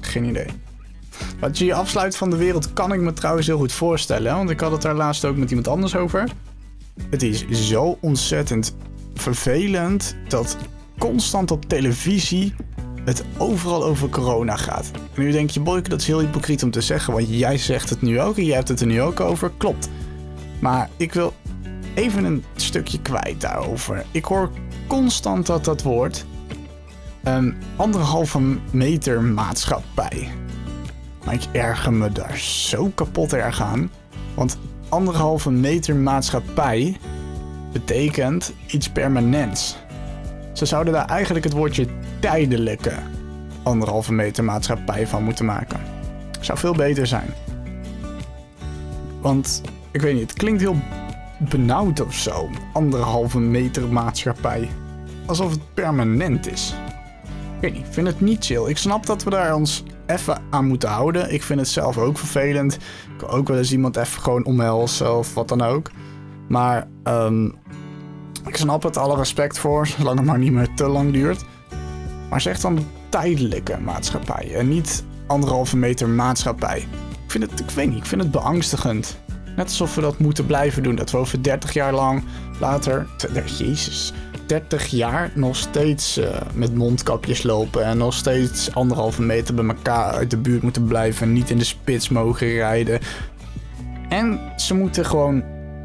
Geen 0.00 0.24
idee. 0.24 0.46
Wat 1.40 1.58
je 1.58 1.74
afsluit 1.74 2.16
van 2.16 2.30
de 2.30 2.36
wereld 2.36 2.72
kan 2.72 2.92
ik 2.92 3.00
me 3.00 3.12
trouwens 3.12 3.46
heel 3.46 3.58
goed 3.58 3.72
voorstellen. 3.72 4.36
Want 4.36 4.50
ik 4.50 4.60
had 4.60 4.72
het 4.72 4.82
daar 4.82 4.94
laatst 4.94 5.24
ook 5.24 5.36
met 5.36 5.48
iemand 5.48 5.68
anders 5.68 5.96
over. 5.96 6.28
Het 7.10 7.22
is 7.22 7.48
zo 7.50 7.98
ontzettend 8.00 8.76
vervelend 9.14 10.16
dat 10.28 10.56
constant 10.98 11.50
op 11.50 11.64
televisie 11.64 12.54
het 13.06 13.24
overal 13.38 13.84
over 13.84 14.08
corona 14.08 14.56
gaat. 14.56 14.90
En 15.14 15.22
nu 15.22 15.30
denk 15.30 15.50
je, 15.50 15.60
Boyke, 15.60 15.88
dat 15.88 16.00
is 16.00 16.06
heel 16.06 16.20
hypocriet 16.20 16.62
om 16.62 16.70
te 16.70 16.80
zeggen. 16.80 17.12
Want 17.12 17.28
jij 17.28 17.58
zegt 17.58 17.90
het 17.90 18.02
nu 18.02 18.20
ook 18.20 18.36
en 18.36 18.44
jij 18.44 18.56
hebt 18.56 18.68
het 18.68 18.80
er 18.80 18.86
nu 18.86 19.02
ook 19.02 19.20
over. 19.20 19.50
Klopt. 19.56 19.88
Maar 20.58 20.90
ik 20.96 21.12
wil 21.12 21.32
even 21.94 22.24
een 22.24 22.44
stukje 22.56 23.00
kwijt 23.00 23.40
daarover. 23.40 24.04
Ik 24.10 24.24
hoor 24.24 24.50
constant 24.86 25.46
dat 25.46 25.64
dat 25.64 25.82
woord 25.82 26.26
een 27.22 27.56
anderhalve 27.76 28.40
meter 28.70 29.22
maatschappij. 29.22 30.28
Maar 31.24 31.34
ik 31.34 31.46
erger 31.52 31.92
me 31.92 32.12
daar 32.12 32.38
zo 32.38 32.90
kapot 32.94 33.32
erg 33.32 33.62
aan. 33.62 33.90
Want 34.34 34.58
anderhalve 34.88 35.50
meter 35.50 35.96
maatschappij 35.96 36.96
betekent 37.72 38.52
iets 38.66 38.90
permanents. 38.90 39.76
Ze 40.52 40.66
zouden 40.66 40.92
daar 40.92 41.06
eigenlijk 41.06 41.44
het 41.44 41.54
woordje 41.54 41.86
tijdelijke 42.18 42.92
anderhalve 43.62 44.12
meter 44.12 44.44
maatschappij 44.44 45.06
van 45.06 45.24
moeten 45.24 45.44
maken. 45.44 45.80
Zou 46.40 46.58
veel 46.58 46.74
beter 46.74 47.06
zijn. 47.06 47.34
Want 49.20 49.62
ik 49.90 50.00
weet 50.00 50.14
niet, 50.14 50.30
het 50.30 50.38
klinkt 50.38 50.60
heel 50.60 50.76
benauwd 51.38 52.00
of 52.00 52.14
zo. 52.14 52.48
Anderhalve 52.72 53.38
meter 53.38 53.88
maatschappij. 53.88 54.68
Alsof 55.26 55.50
het 55.50 55.74
permanent 55.74 56.52
is. 56.52 56.74
Ik 57.54 57.60
weet 57.60 57.72
niet, 57.72 57.86
ik 57.86 57.92
vind 57.92 58.06
het 58.06 58.20
niet 58.20 58.44
chill. 58.44 58.68
Ik 58.68 58.76
snap 58.76 59.06
dat 59.06 59.24
we 59.24 59.30
daar 59.30 59.54
ons 59.54 59.84
even 60.06 60.42
aan 60.50 60.66
moeten 60.66 60.88
houden. 60.88 61.32
Ik 61.32 61.42
vind 61.42 61.60
het 61.60 61.68
zelf 61.68 61.98
ook 61.98 62.18
vervelend. 62.18 62.74
Ik 62.74 63.20
wil 63.20 63.30
ook 63.30 63.48
wel 63.48 63.58
eens 63.58 63.72
iemand 63.72 63.96
even 63.96 64.22
gewoon 64.22 64.44
omhelzen 64.44 65.18
of 65.18 65.34
wat 65.34 65.48
dan 65.48 65.62
ook. 65.62 65.90
Maar 66.48 66.88
um, 67.04 67.54
ik 68.46 68.56
snap 68.56 68.82
het, 68.82 68.96
alle 68.96 69.16
respect 69.16 69.58
voor, 69.58 69.86
zolang 69.86 70.18
het 70.18 70.26
maar 70.26 70.38
niet 70.38 70.52
meer 70.52 70.74
te 70.74 70.88
lang 70.88 71.12
duurt. 71.12 71.44
Maar 72.36 72.44
zeg 72.44 72.60
dan 72.60 72.86
tijdelijke 73.08 73.78
maatschappij 73.80 74.54
en 74.54 74.68
niet 74.68 75.04
anderhalve 75.26 75.76
meter 75.76 76.08
maatschappij. 76.08 76.78
Ik 77.24 77.30
vind 77.30 77.50
het, 77.50 77.60
ik 77.60 77.70
weet 77.70 77.88
niet, 77.88 77.98
ik 77.98 78.06
vind 78.06 78.22
het 78.22 78.30
beangstigend. 78.30 79.18
Net 79.56 79.66
alsof 79.66 79.94
we 79.94 80.00
dat 80.00 80.18
moeten 80.18 80.46
blijven 80.46 80.82
doen. 80.82 80.94
Dat 80.94 81.10
we 81.10 81.16
over 81.16 81.42
30 81.42 81.72
jaar 81.72 81.92
lang 81.92 82.24
later, 82.60 83.06
jezus, 83.58 84.12
30 84.46 84.86
jaar 84.86 85.30
nog 85.34 85.56
steeds 85.56 86.18
uh, 86.18 86.28
met 86.54 86.74
mondkapjes 86.74 87.42
lopen. 87.42 87.84
En 87.84 87.98
nog 87.98 88.14
steeds 88.14 88.74
anderhalve 88.74 89.22
meter 89.22 89.54
bij 89.54 89.66
elkaar 89.66 90.12
uit 90.12 90.30
de 90.30 90.38
buurt 90.38 90.62
moeten 90.62 90.84
blijven. 90.84 91.26
En 91.26 91.32
niet 91.32 91.50
in 91.50 91.58
de 91.58 91.64
spits 91.64 92.08
mogen 92.08 92.48
rijden. 92.48 93.00
En 94.08 94.40
ze 94.56 94.74
moeten 94.74 95.06
gewoon 95.06 95.44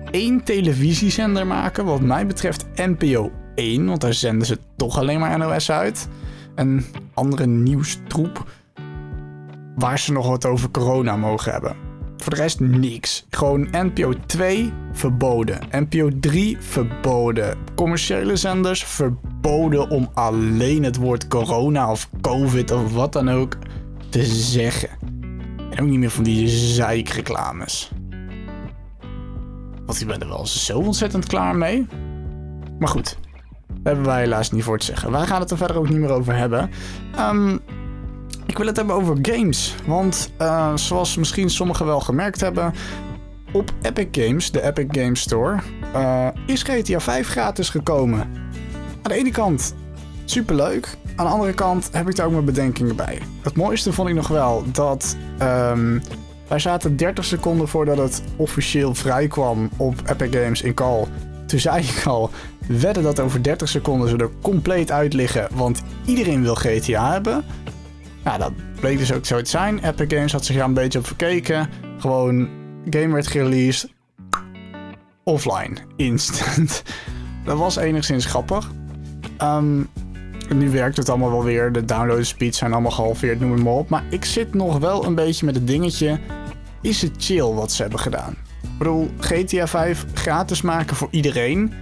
één 0.09 0.43
televisiezender 0.43 1.47
maken. 1.47 1.85
Wat 1.85 2.01
mij 2.01 2.27
betreft 2.27 2.65
NPO 2.75 3.31
1. 3.55 3.85
Want 3.85 4.01
daar 4.01 4.13
zenden 4.13 4.47
ze 4.47 4.57
toch 4.75 4.97
alleen 4.97 5.19
maar 5.19 5.37
NOS 5.37 5.71
uit. 5.71 6.07
En 6.55 6.85
andere 7.13 7.45
nieuwstroep. 7.45 8.51
Waar 9.75 9.99
ze 9.99 10.11
nog 10.11 10.27
wat 10.27 10.45
over 10.45 10.71
corona 10.71 11.17
mogen 11.17 11.51
hebben. 11.51 11.75
Voor 12.17 12.33
de 12.33 12.41
rest 12.41 12.59
niks. 12.59 13.25
Gewoon 13.29 13.67
NPO 13.71 14.13
2 14.25 14.73
verboden. 14.91 15.59
NPO 15.71 16.09
3 16.19 16.57
verboden. 16.59 17.57
Commerciële 17.75 18.35
zenders 18.35 18.83
verboden 18.83 19.89
om 19.89 20.09
alleen 20.13 20.83
het 20.83 20.95
woord 20.95 21.27
corona 21.27 21.91
of 21.91 22.09
covid 22.21 22.71
of 22.71 22.93
wat 22.93 23.13
dan 23.13 23.29
ook 23.29 23.57
te 24.09 24.25
zeggen. 24.25 24.89
En 25.71 25.81
ook 25.81 25.89
niet 25.89 25.99
meer 25.99 26.09
van 26.09 26.23
die 26.23 26.47
zeikreclames. 26.47 27.91
Want 29.85 30.01
ik 30.01 30.07
ben 30.07 30.21
er 30.21 30.27
wel 30.27 30.47
zo 30.47 30.79
ontzettend 30.79 31.25
klaar 31.25 31.55
mee. 31.55 31.87
Maar 32.79 32.89
goed, 32.89 33.17
hebben 33.83 34.05
wij 34.05 34.19
helaas 34.19 34.51
niet 34.51 34.63
voor 34.63 34.79
te 34.79 34.85
zeggen. 34.85 35.11
Wij 35.11 35.25
gaan 35.25 35.41
het 35.41 35.51
er 35.51 35.57
verder 35.57 35.77
ook 35.77 35.89
niet 35.89 35.97
meer 35.97 36.11
over 36.11 36.35
hebben. 36.35 36.69
Um, 37.19 37.59
ik 38.45 38.57
wil 38.57 38.65
het 38.65 38.77
hebben 38.77 38.95
over 38.95 39.17
games. 39.21 39.75
Want 39.85 40.31
uh, 40.41 40.75
zoals 40.75 41.15
misschien 41.15 41.49
sommigen 41.49 41.85
wel 41.85 41.99
gemerkt 41.99 42.41
hebben, 42.41 42.73
op 43.51 43.71
Epic 43.81 44.07
Games, 44.11 44.51
de 44.51 44.63
Epic 44.63 44.85
Games 44.87 45.21
Store, 45.21 45.57
uh, 45.95 46.27
is 46.45 46.63
GTA 46.63 46.99
5 46.99 47.27
gratis 47.27 47.69
gekomen. 47.69 48.19
Aan 49.01 49.11
de 49.11 49.13
ene 49.13 49.31
kant 49.31 49.75
superleuk. 50.25 50.97
Aan 51.15 51.25
de 51.25 51.31
andere 51.31 51.53
kant 51.53 51.89
heb 51.91 52.09
ik 52.09 52.15
daar 52.15 52.25
ook 52.25 52.31
mijn 52.31 52.45
bedenkingen 52.45 52.95
bij. 52.95 53.21
Het 53.41 53.55
mooiste 53.55 53.93
vond 53.93 54.09
ik 54.09 54.15
nog 54.15 54.27
wel 54.27 54.63
dat 54.71 55.15
wij 56.47 56.59
zaten 56.59 56.95
30 56.95 57.25
seconden 57.25 57.67
voordat 57.67 57.97
het 57.97 58.23
officieel 58.35 58.95
vrijkwam 58.95 59.69
op 59.77 59.95
Epic 60.05 60.39
Games 60.41 60.61
in 60.61 60.73
Call. 60.73 61.05
Toen 61.45 61.59
zei 61.59 61.83
ik 61.83 62.05
al, 62.05 62.29
wedden 62.79 63.03
dat 63.03 63.19
over 63.19 63.43
30 63.43 63.69
seconden 63.69 64.09
ze 64.09 64.17
er 64.17 64.29
compleet 64.41 64.91
uit 64.91 65.13
liggen, 65.13 65.47
want 65.53 65.81
iedereen 66.05 66.41
wil 66.41 66.55
GTA 66.55 67.11
hebben. 67.11 67.43
Nou, 68.23 68.39
dat 68.39 68.51
bleek 68.79 68.97
dus 68.97 69.13
ook 69.13 69.25
zo 69.25 69.41
te 69.41 69.49
zijn. 69.49 69.79
Epic 69.79 70.15
Games 70.15 70.31
had 70.31 70.45
zich 70.45 70.55
daar 70.55 70.65
een 70.65 70.73
beetje 70.73 70.99
op 70.99 71.07
verkeken. 71.07 71.69
Gewoon, 71.97 72.49
game 72.89 73.13
werd 73.13 73.27
gereleased. 73.27 73.89
Offline. 75.23 75.77
Instant. 75.95 76.83
dat 77.45 77.57
was 77.57 77.75
enigszins 77.75 78.25
grappig. 78.25 78.71
Um, 79.41 79.89
nu 80.49 80.69
werkt 80.69 80.97
het 80.97 81.09
allemaal 81.09 81.31
wel 81.31 81.43
weer. 81.43 81.71
De 81.71 81.85
download 81.85 82.25
speeds 82.25 82.57
zijn 82.57 82.73
allemaal 82.73 82.91
gehalveerd, 82.91 83.39
noem 83.39 83.51
het 83.51 83.63
maar 83.63 83.73
op. 83.73 83.89
Maar 83.89 84.03
ik 84.09 84.25
zit 84.25 84.53
nog 84.53 84.77
wel 84.77 85.05
een 85.05 85.15
beetje 85.15 85.45
met 85.45 85.55
het 85.55 85.67
dingetje. 85.67 86.19
Is 86.81 87.01
het 87.01 87.11
chill 87.17 87.53
wat 87.53 87.71
ze 87.71 87.81
hebben 87.81 87.99
gedaan? 87.99 88.35
Ik 88.63 88.77
bedoel, 88.77 89.09
GTA 89.19 89.67
5 89.67 90.05
gratis 90.13 90.61
maken 90.61 90.95
voor 90.95 91.07
iedereen 91.11 91.73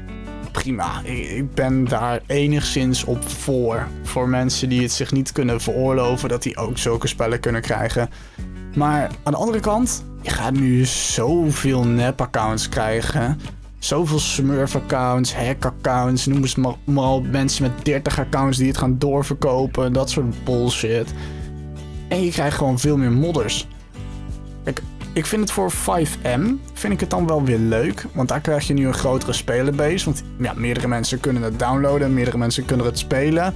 prima. 0.61 1.01
Ik 1.03 1.53
ben 1.53 1.85
daar 1.85 2.21
enigszins 2.27 3.03
op 3.03 3.29
voor. 3.29 3.87
Voor 4.03 4.29
mensen 4.29 4.69
die 4.69 4.81
het 4.81 4.91
zich 4.91 5.11
niet 5.11 5.31
kunnen 5.31 5.61
veroorloven, 5.61 6.29
dat 6.29 6.43
die 6.43 6.57
ook 6.57 6.77
zulke 6.77 7.07
spellen 7.07 7.39
kunnen 7.39 7.61
krijgen. 7.61 8.09
Maar 8.75 9.11
aan 9.23 9.31
de 9.31 9.37
andere 9.37 9.59
kant, 9.59 10.03
je 10.21 10.29
gaat 10.29 10.53
nu 10.53 10.85
zoveel 10.85 11.83
nep-accounts 11.83 12.69
krijgen. 12.69 13.39
Zoveel 13.79 14.19
smurf-accounts, 14.19 15.35
hack-accounts, 15.35 16.25
noem 16.25 16.41
eens 16.41 16.55
maar, 16.55 16.75
maar. 16.83 17.21
Mensen 17.21 17.63
met 17.63 17.85
30 17.85 18.19
accounts 18.19 18.57
die 18.57 18.67
het 18.67 18.77
gaan 18.77 18.97
doorverkopen, 18.97 19.93
dat 19.93 20.09
soort 20.09 20.43
bullshit. 20.43 21.13
En 22.07 22.23
je 22.23 22.31
krijgt 22.31 22.57
gewoon 22.57 22.79
veel 22.79 22.97
meer 22.97 23.11
modders. 23.11 23.67
Kijk, 24.63 24.81
ik 25.19 25.25
vind 25.25 25.41
het 25.41 25.51
voor 25.51 25.71
5M 25.71 26.41
vind 26.73 26.93
ik 26.93 26.99
het 26.99 27.09
dan 27.09 27.27
wel 27.27 27.43
weer 27.43 27.57
leuk. 27.57 28.05
Want 28.13 28.27
daar 28.27 28.41
krijg 28.41 28.67
je 28.67 28.73
nu 28.73 28.87
een 28.87 28.93
grotere 28.93 29.33
spelerbase. 29.33 30.05
Want 30.05 30.23
ja, 30.37 30.53
meerdere 30.53 30.87
mensen 30.87 31.19
kunnen 31.19 31.41
het 31.41 31.59
downloaden. 31.59 32.13
Meerdere 32.13 32.37
mensen 32.37 32.65
kunnen 32.65 32.85
het 32.85 32.99
spelen. 32.99 33.53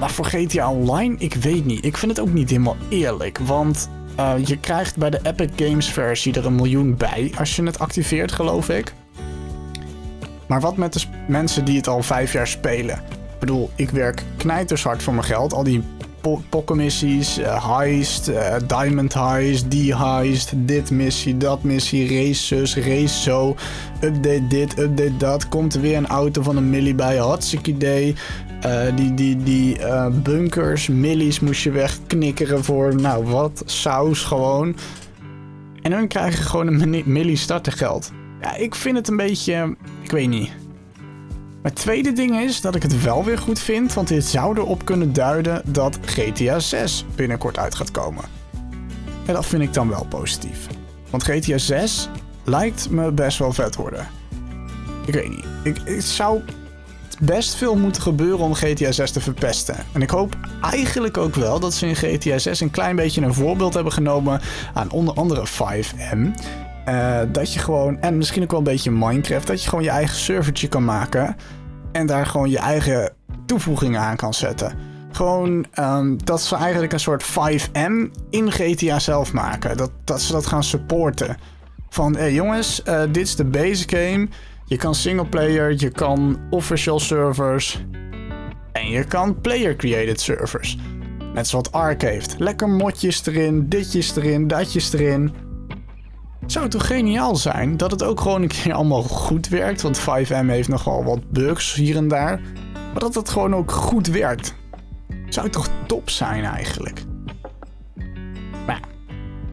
Maar 0.00 0.10
voor 0.10 0.24
GTA 0.24 0.70
Online, 0.72 1.16
ik 1.18 1.34
weet 1.34 1.64
niet. 1.64 1.84
Ik 1.84 1.96
vind 1.96 2.10
het 2.16 2.20
ook 2.20 2.32
niet 2.32 2.50
helemaal 2.50 2.76
eerlijk. 2.88 3.38
Want 3.38 3.88
uh, 4.18 4.34
je 4.44 4.58
krijgt 4.58 4.96
bij 4.96 5.10
de 5.10 5.20
Epic 5.22 5.50
Games 5.56 5.86
versie 5.86 6.34
er 6.34 6.46
een 6.46 6.54
miljoen 6.54 6.96
bij. 6.96 7.32
Als 7.38 7.56
je 7.56 7.62
het 7.62 7.78
activeert, 7.78 8.32
geloof 8.32 8.68
ik. 8.68 8.92
Maar 10.46 10.60
wat 10.60 10.76
met 10.76 10.92
de 10.92 11.00
mensen 11.28 11.64
die 11.64 11.76
het 11.76 11.88
al 11.88 12.02
vijf 12.02 12.32
jaar 12.32 12.46
spelen? 12.46 12.96
Ik 13.32 13.38
bedoel, 13.38 13.70
ik 13.74 13.90
werk 13.90 14.22
knijtershard 14.36 15.02
voor 15.02 15.14
mijn 15.14 15.26
geld. 15.26 15.52
Al 15.52 15.62
die 15.64 15.82
pokkenmissies, 16.48 17.38
uh, 17.38 17.76
heist, 17.76 18.28
uh, 18.28 18.56
diamond 18.66 19.14
heist, 19.14 19.70
die 19.70 19.96
heist, 19.96 20.52
dit 20.56 20.90
missie, 20.90 21.36
dat 21.36 21.62
missie, 21.62 22.08
race 22.08 22.46
zus, 22.46 22.76
race 22.76 23.22
zo, 23.22 23.56
update 24.00 24.46
dit, 24.48 24.78
update 24.78 25.16
dat. 25.16 25.48
Komt 25.48 25.74
er 25.74 25.80
weer 25.80 25.96
een 25.96 26.06
auto 26.06 26.42
van 26.42 26.56
een 26.56 26.70
millie 26.70 26.94
bij, 26.94 27.16
hartstikke 27.16 27.70
idee. 27.70 28.14
Uh, 28.66 28.96
die 28.96 29.14
die, 29.14 29.42
die 29.42 29.78
bunkers, 30.22 30.88
millies 30.88 31.40
moest 31.40 31.62
je 31.62 31.70
wegknikkeren 31.70 32.64
voor, 32.64 32.94
nou 32.94 33.24
wat, 33.24 33.62
saus 33.66 34.22
gewoon. 34.22 34.76
En 35.82 35.90
dan 35.90 36.08
krijg 36.08 36.36
je 36.36 36.42
gewoon 36.42 36.66
een 36.66 37.02
millie 37.06 37.36
startergeld. 37.36 38.12
Ja, 38.40 38.54
ik 38.56 38.74
vind 38.74 38.96
het 38.96 39.08
een 39.08 39.16
beetje, 39.16 39.76
ik 40.02 40.10
weet 40.10 40.28
niet. 40.28 40.65
Het 41.66 41.74
tweede 41.74 42.12
ding 42.12 42.40
is 42.40 42.60
dat 42.60 42.74
ik 42.74 42.82
het 42.82 43.02
wel 43.02 43.24
weer 43.24 43.38
goed 43.38 43.58
vind, 43.58 43.94
want 43.94 44.08
dit 44.08 44.24
zou 44.24 44.58
erop 44.58 44.84
kunnen 44.84 45.12
duiden 45.12 45.62
dat 45.64 45.98
GTA 46.04 46.58
6 46.58 47.04
binnenkort 47.14 47.58
uit 47.58 47.74
gaat 47.74 47.90
komen. 47.90 48.24
En 49.26 49.34
dat 49.34 49.46
vind 49.46 49.62
ik 49.62 49.72
dan 49.72 49.88
wel 49.88 50.06
positief. 50.08 50.66
Want 51.10 51.22
GTA 51.22 51.58
6 51.58 52.08
lijkt 52.44 52.90
me 52.90 53.12
best 53.12 53.38
wel 53.38 53.52
vet 53.52 53.76
worden. 53.76 54.06
Ik 55.06 55.14
weet 55.14 55.28
niet. 55.28 55.44
Ik, 55.62 55.80
het 55.84 56.04
zou 56.04 56.40
best 57.20 57.54
veel 57.54 57.76
moeten 57.76 58.02
gebeuren 58.02 58.44
om 58.44 58.54
GTA 58.54 58.92
6 58.92 59.10
te 59.10 59.20
verpesten. 59.20 59.76
En 59.92 60.02
ik 60.02 60.10
hoop 60.10 60.36
eigenlijk 60.62 61.16
ook 61.16 61.34
wel 61.34 61.60
dat 61.60 61.74
ze 61.74 61.86
in 61.86 61.96
GTA 61.96 62.38
6 62.38 62.60
een 62.60 62.70
klein 62.70 62.96
beetje 62.96 63.22
een 63.22 63.34
voorbeeld 63.34 63.74
hebben 63.74 63.92
genomen 63.92 64.40
aan 64.74 64.90
onder 64.90 65.14
andere 65.14 65.46
5M. 65.46 66.18
Eh, 66.86 67.20
dat 67.28 67.52
je 67.52 67.58
gewoon, 67.58 68.00
en 68.00 68.16
misschien 68.16 68.42
ook 68.42 68.50
wel 68.50 68.58
een 68.58 68.64
beetje 68.64 68.90
Minecraft, 68.90 69.46
dat 69.46 69.62
je 69.62 69.68
gewoon 69.68 69.84
je 69.84 69.90
eigen 69.90 70.16
servertje 70.16 70.68
kan 70.68 70.84
maken. 70.84 71.36
En 71.92 72.06
daar 72.06 72.26
gewoon 72.26 72.50
je 72.50 72.58
eigen 72.58 73.12
toevoegingen 73.46 74.00
aan 74.00 74.16
kan 74.16 74.34
zetten. 74.34 74.78
Gewoon 75.12 75.66
um, 75.78 76.24
dat 76.24 76.42
ze 76.42 76.56
eigenlijk 76.56 76.92
een 76.92 77.00
soort 77.00 77.24
5M 77.24 78.10
in 78.30 78.52
GTA 78.52 78.98
zelf 78.98 79.32
maken. 79.32 79.76
Dat, 79.76 79.90
dat 80.04 80.20
ze 80.20 80.32
dat 80.32 80.46
gaan 80.46 80.64
supporten. 80.64 81.36
Van 81.88 82.32
jongens, 82.32 82.82
uh, 82.88 83.00
dit 83.00 83.16
is 83.22 83.36
de 83.36 83.44
base 83.44 83.84
game. 83.88 84.28
Je 84.64 84.76
kan 84.76 84.94
singleplayer, 84.94 85.74
je 85.76 85.90
kan 85.90 86.40
official 86.50 87.00
servers. 87.00 87.84
En 88.72 88.90
je 88.90 89.04
kan 89.04 89.40
player-created 89.40 90.20
servers. 90.20 90.78
Net 91.34 91.48
zoals 91.48 91.72
Ark 91.72 92.02
heeft. 92.02 92.34
Lekker 92.38 92.68
modjes 92.68 93.26
erin, 93.26 93.68
ditjes 93.68 94.16
erin, 94.16 94.46
datjes 94.46 94.92
erin 94.92 95.34
zou 96.46 96.64
het 96.64 96.72
toch 96.72 96.86
geniaal 96.86 97.36
zijn 97.36 97.76
dat 97.76 97.90
het 97.90 98.02
ook 98.02 98.20
gewoon 98.20 98.42
een 98.42 98.48
keer 98.48 98.72
allemaal 98.72 99.02
goed 99.02 99.48
werkt. 99.48 99.82
Want 99.82 100.00
5M 100.00 100.46
heeft 100.46 100.68
nogal 100.68 101.04
wat 101.04 101.30
bugs 101.30 101.74
hier 101.74 101.96
en 101.96 102.08
daar. 102.08 102.40
Maar 102.72 103.00
dat 103.00 103.14
het 103.14 103.28
gewoon 103.28 103.54
ook 103.54 103.70
goed 103.70 104.06
werkt. 104.06 104.54
Zou 105.28 105.46
het 105.46 105.54
toch 105.54 105.68
top 105.86 106.10
zijn 106.10 106.44
eigenlijk? 106.44 107.04
Maar 108.66 108.80
ja, 108.80 108.88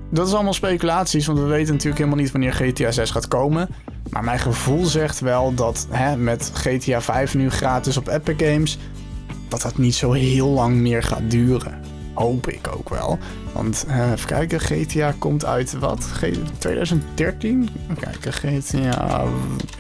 dat 0.10 0.28
is 0.28 0.34
allemaal 0.34 0.54
speculaties, 0.54 1.26
want 1.26 1.40
we 1.40 1.46
weten 1.46 1.72
natuurlijk 1.72 1.98
helemaal 1.98 2.20
niet 2.20 2.32
wanneer 2.32 2.54
GTA 2.54 2.92
6 2.92 3.12
gaat 3.12 3.28
komen. 3.28 3.70
Maar 4.10 4.24
mijn 4.24 4.40
gevoel 4.40 4.86
zegt 4.86 5.20
wel 5.20 5.54
dat 5.54 5.88
hè, 5.90 6.18
met 6.18 6.52
GTA 6.54 7.02
5 7.02 7.36
nu 7.36 7.50
gratis 7.50 7.98
op 7.98 8.08
Epic 8.08 8.48
Games, 8.48 8.78
dat 9.48 9.62
dat 9.62 9.78
niet 9.78 9.96
zo 9.96 10.12
heel 10.12 10.48
lang 10.48 10.76
meer 10.76 11.04
gaat 11.04 11.32
duren. 11.32 11.93
Hoop 12.14 12.48
ik 12.50 12.68
ook 12.76 12.90
wel. 12.90 13.18
Want 13.54 13.86
uh, 13.88 14.12
even 14.12 14.28
kijken, 14.28 14.60
GTA 14.60 15.14
komt 15.18 15.46
uit 15.46 15.74
wat? 15.74 16.04
G 16.04 16.26
2013? 16.58 17.70
Even 17.84 17.96
kijken, 17.96 18.34
GTA... 18.34 19.24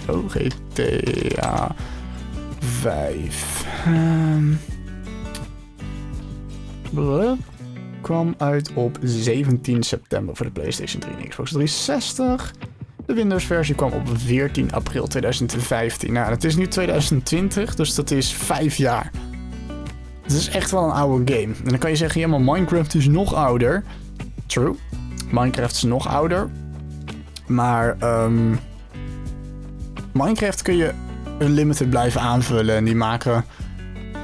Oh, 0.09 0.29
GTA 0.29 1.75
5. 2.59 3.65
Um, 3.87 4.59
kwam 8.01 8.33
uit 8.37 8.73
op 8.73 8.97
17 9.01 9.83
september 9.83 10.35
voor 10.35 10.45
de 10.45 10.51
PlayStation 10.51 11.01
3 11.01 11.15
en 11.15 11.27
Xbox 11.27 11.51
360. 11.51 12.53
De 13.05 13.13
Windows-versie 13.13 13.75
kwam 13.75 13.91
op 13.91 14.09
14 14.13 14.71
april 14.71 15.07
2015. 15.07 16.13
Nou, 16.13 16.31
het 16.31 16.43
is 16.43 16.55
nu 16.55 16.67
2020, 16.67 17.75
dus 17.75 17.95
dat 17.95 18.11
is 18.11 18.33
5 18.33 18.75
jaar. 18.75 19.11
Het 20.33 20.41
is 20.41 20.49
echt 20.49 20.71
wel 20.71 20.83
een 20.83 20.91
oude 20.91 21.33
game. 21.33 21.53
En 21.63 21.69
dan 21.69 21.77
kan 21.77 21.89
je 21.89 21.95
zeggen, 21.95 22.21
ja, 22.21 22.27
maar 22.27 22.41
Minecraft 22.41 22.95
is 22.95 23.07
nog 23.07 23.33
ouder. 23.33 23.83
True. 24.45 24.75
Minecraft 25.31 25.75
is 25.75 25.83
nog 25.83 26.07
ouder. 26.07 26.49
Maar 27.47 27.97
um, 28.23 28.59
Minecraft 30.11 30.61
kun 30.61 30.77
je 30.77 30.91
unlimited 31.39 31.89
blijven 31.89 32.21
aanvullen. 32.21 32.75
En 32.75 32.83
die 32.83 32.95
maken 32.95 33.45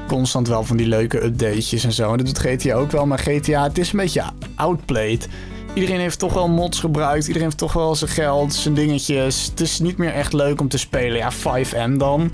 constant 0.08 0.48
wel 0.48 0.63
van 0.63 0.78
die 0.78 0.88
leuke 0.88 1.24
updatejes 1.24 1.84
en 1.84 1.92
zo. 1.92 2.12
En 2.12 2.18
dat 2.18 2.25
doet 2.25 2.39
GTA 2.39 2.74
ook 2.74 2.92
wel. 2.92 3.06
Maar 3.06 3.20
GTA, 3.20 3.63
het 3.63 3.78
is 3.78 3.92
een 3.92 4.00
beetje 4.00 4.24
outplayed. 4.56 5.28
Iedereen 5.74 6.00
heeft 6.00 6.20
toch 6.20 6.34
wel 6.34 6.50
mods 6.50 6.80
gebruikt. 6.80 7.28
Iedereen 7.28 7.48
heeft 7.48 7.58
toch 7.58 7.74
wel 7.74 7.96
zijn 7.96 8.12
geld, 8.12 8.54
zijn 8.54 8.74
dingetjes. 8.74 9.46
Het 9.50 9.60
is 9.60 9.80
niet 9.80 9.98
meer 9.98 10.13
echt 10.13 10.34
leuk 10.34 10.62
om 10.62 10.68
te 10.68 10.78
spelen. 10.78 11.18
Ja, 11.18 11.32
5M 11.34 11.98
dan 11.98 12.32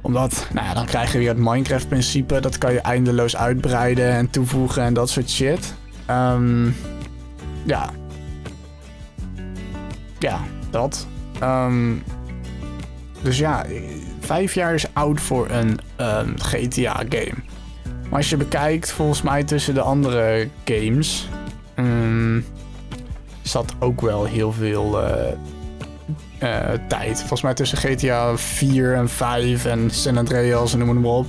omdat, 0.00 0.46
nou 0.52 0.66
ja, 0.66 0.74
dan 0.74 0.86
krijg 0.86 1.12
je 1.12 1.18
weer 1.18 1.28
het 1.28 1.38
Minecraft-principe. 1.38 2.40
Dat 2.40 2.58
kan 2.58 2.72
je 2.72 2.80
eindeloos 2.80 3.36
uitbreiden 3.36 4.12
en 4.12 4.30
toevoegen 4.30 4.82
en 4.82 4.94
dat 4.94 5.10
soort 5.10 5.30
shit. 5.30 5.74
Um, 6.10 6.76
ja. 7.64 7.90
Ja, 10.18 10.40
dat. 10.70 11.06
Um, 11.42 12.02
dus 13.22 13.38
ja, 13.38 13.64
vijf 14.20 14.54
jaar 14.54 14.74
is 14.74 14.86
oud 14.92 15.20
voor 15.20 15.50
een 15.50 15.78
ehm, 15.96 16.32
GTA-game. 16.36 17.34
Maar 18.08 18.18
als 18.18 18.30
je 18.30 18.36
bekijkt, 18.36 18.92
volgens 18.92 19.22
mij 19.22 19.44
tussen 19.44 19.74
de 19.74 19.80
andere 19.80 20.48
games... 20.64 21.28
zat 23.42 23.74
ook 23.78 24.00
wel 24.00 24.24
heel 24.24 24.52
veel... 24.52 25.02
Uh, 25.02 25.10
uh, 26.42 26.58
tijd. 26.88 27.18
Volgens 27.18 27.42
mij 27.42 27.54
tussen 27.54 27.78
GTA 27.78 28.36
4 28.36 28.94
en 28.94 29.08
5 29.08 29.64
en 29.64 29.90
San 29.90 30.16
Andreas 30.16 30.72
en 30.72 30.78
noem 30.78 31.00
maar 31.00 31.10
op. 31.10 31.26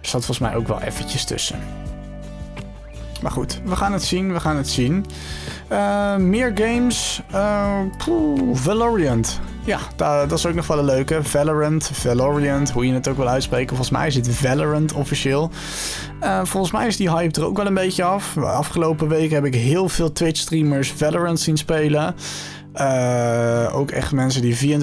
Zat 0.00 0.24
volgens 0.24 0.38
mij 0.38 0.54
ook 0.54 0.68
wel 0.68 0.80
eventjes 0.80 1.24
tussen. 1.24 1.58
Maar 3.22 3.30
goed, 3.30 3.60
we 3.64 3.76
gaan 3.76 3.92
het 3.92 4.02
zien, 4.02 4.32
we 4.32 4.40
gaan 4.40 4.56
het 4.56 4.68
zien. 4.68 5.06
Uh, 5.72 6.16
meer 6.16 6.52
games. 6.54 7.22
Uh, 7.34 7.80
Valorant. 8.52 9.40
Ja, 9.64 9.78
dat, 9.96 10.28
dat, 10.28 10.38
is 10.38 10.46
ook 10.46 10.54
nog 10.54 10.66
wel 10.66 10.78
een 10.78 10.84
leuke. 10.84 11.22
Valorant, 11.22 11.90
Valorant, 11.92 12.70
hoe 12.70 12.86
je 12.86 12.92
het 12.92 13.08
ook 13.08 13.16
wil 13.16 13.28
uitspreken. 13.28 13.68
Volgens 13.68 13.90
mij 13.90 14.06
is 14.06 14.14
het 14.14 14.28
Valorant 14.28 14.92
officieel. 14.92 15.50
Uh, 16.22 16.40
volgens 16.44 16.72
mij 16.72 16.86
is 16.86 16.96
die 16.96 17.10
hype 17.10 17.40
er 17.40 17.46
ook 17.46 17.56
wel 17.56 17.66
een 17.66 17.74
beetje 17.74 18.04
af. 18.04 18.36
Afgelopen 18.36 19.08
weken 19.08 19.34
heb 19.34 19.44
ik 19.44 19.54
heel 19.54 19.88
veel 19.88 20.12
Twitch-streamers 20.12 20.92
Valorant 20.92 21.40
zien 21.40 21.56
spelen. 21.56 22.14
Uh, 22.74 23.70
ook 23.72 23.90
echt 23.90 24.12
mensen 24.12 24.42
die 24.42 24.80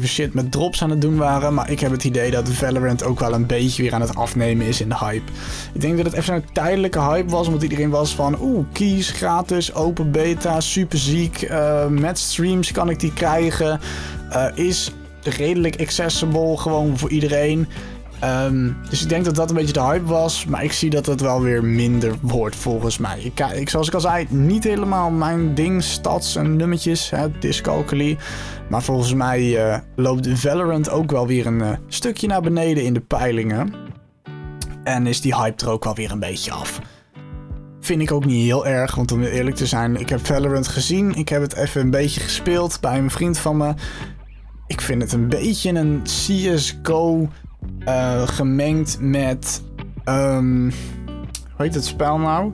24-7 0.00 0.04
shit 0.04 0.34
met 0.34 0.52
drops 0.52 0.82
aan 0.82 0.90
het 0.90 1.00
doen 1.00 1.16
waren. 1.16 1.54
Maar 1.54 1.70
ik 1.70 1.80
heb 1.80 1.90
het 1.90 2.04
idee 2.04 2.30
dat 2.30 2.48
Valorant 2.48 3.04
ook 3.04 3.20
wel 3.20 3.32
een 3.32 3.46
beetje 3.46 3.82
weer 3.82 3.94
aan 3.94 4.00
het 4.00 4.14
afnemen 4.14 4.66
is 4.66 4.80
in 4.80 4.88
de 4.88 4.98
hype. 4.98 5.32
Ik 5.72 5.80
denk 5.80 5.96
dat 5.96 6.06
het 6.06 6.14
even 6.14 6.34
een 6.34 6.52
tijdelijke 6.52 7.00
hype 7.00 7.30
was. 7.30 7.46
Omdat 7.46 7.62
iedereen 7.62 7.90
was 7.90 8.14
van 8.14 8.40
oeh, 8.40 8.64
keys 8.72 9.10
gratis, 9.10 9.74
open 9.74 10.10
beta, 10.10 10.60
super 10.60 10.98
ziek. 10.98 11.50
Uh, 11.50 11.86
met 11.86 12.18
streams 12.18 12.72
kan 12.72 12.90
ik 12.90 13.00
die 13.00 13.12
krijgen. 13.12 13.80
Is 14.54 14.92
redelijk 15.22 15.80
accessible 15.80 16.56
gewoon 16.56 16.98
voor 16.98 17.10
iedereen. 17.10 17.68
Um, 18.24 18.76
dus 18.90 19.02
ik 19.02 19.08
denk 19.08 19.24
dat 19.24 19.34
dat 19.34 19.50
een 19.50 19.56
beetje 19.56 19.72
de 19.72 19.82
hype 19.82 20.04
was. 20.04 20.44
Maar 20.44 20.64
ik 20.64 20.72
zie 20.72 20.90
dat 20.90 21.06
het 21.06 21.20
wel 21.20 21.42
weer 21.42 21.64
minder 21.64 22.14
wordt 22.20 22.56
volgens 22.56 22.98
mij. 22.98 23.20
Ik, 23.20 23.40
ik, 23.40 23.68
zoals 23.68 23.88
ik 23.88 23.94
al 23.94 24.00
zei, 24.00 24.26
niet 24.28 24.64
helemaal 24.64 25.10
mijn 25.10 25.54
ding, 25.54 25.82
stats 25.82 26.36
en 26.36 26.56
nummertjes, 26.56 27.10
hè. 27.10 27.26
Maar 28.68 28.82
volgens 28.82 29.14
mij 29.14 29.42
uh, 29.42 29.78
loopt 29.96 30.28
Valorant 30.28 30.90
ook 30.90 31.10
wel 31.10 31.26
weer 31.26 31.46
een 31.46 31.60
uh, 31.60 31.70
stukje 31.86 32.26
naar 32.26 32.40
beneden 32.40 32.84
in 32.84 32.94
de 32.94 33.00
peilingen. 33.00 33.72
En 34.84 35.06
is 35.06 35.20
die 35.20 35.36
hype 35.36 35.64
er 35.64 35.70
ook 35.70 35.84
wel 35.84 35.94
weer 35.94 36.10
een 36.10 36.20
beetje 36.20 36.52
af. 36.52 36.80
Vind 37.80 38.02
ik 38.02 38.12
ook 38.12 38.24
niet 38.24 38.44
heel 38.44 38.66
erg, 38.66 38.94
want 38.94 39.12
om 39.12 39.22
eerlijk 39.22 39.56
te 39.56 39.66
zijn, 39.66 39.96
ik 39.96 40.08
heb 40.08 40.26
Valorant 40.26 40.68
gezien. 40.68 41.14
Ik 41.14 41.28
heb 41.28 41.42
het 41.42 41.54
even 41.54 41.80
een 41.80 41.90
beetje 41.90 42.20
gespeeld 42.20 42.80
bij 42.80 42.98
een 42.98 43.10
vriend 43.10 43.38
van 43.38 43.56
me. 43.56 43.74
Ik 44.66 44.80
vind 44.80 45.02
het 45.02 45.12
een 45.12 45.28
beetje 45.28 45.70
een 45.70 46.02
CSGO 46.02 47.28
uh, 47.88 48.28
gemengd 48.28 48.96
met. 49.00 49.62
Um, 50.04 50.72
hoe 51.56 51.66
heet 51.66 51.74
het 51.74 51.84
spel 51.84 52.18
nou? 52.18 52.52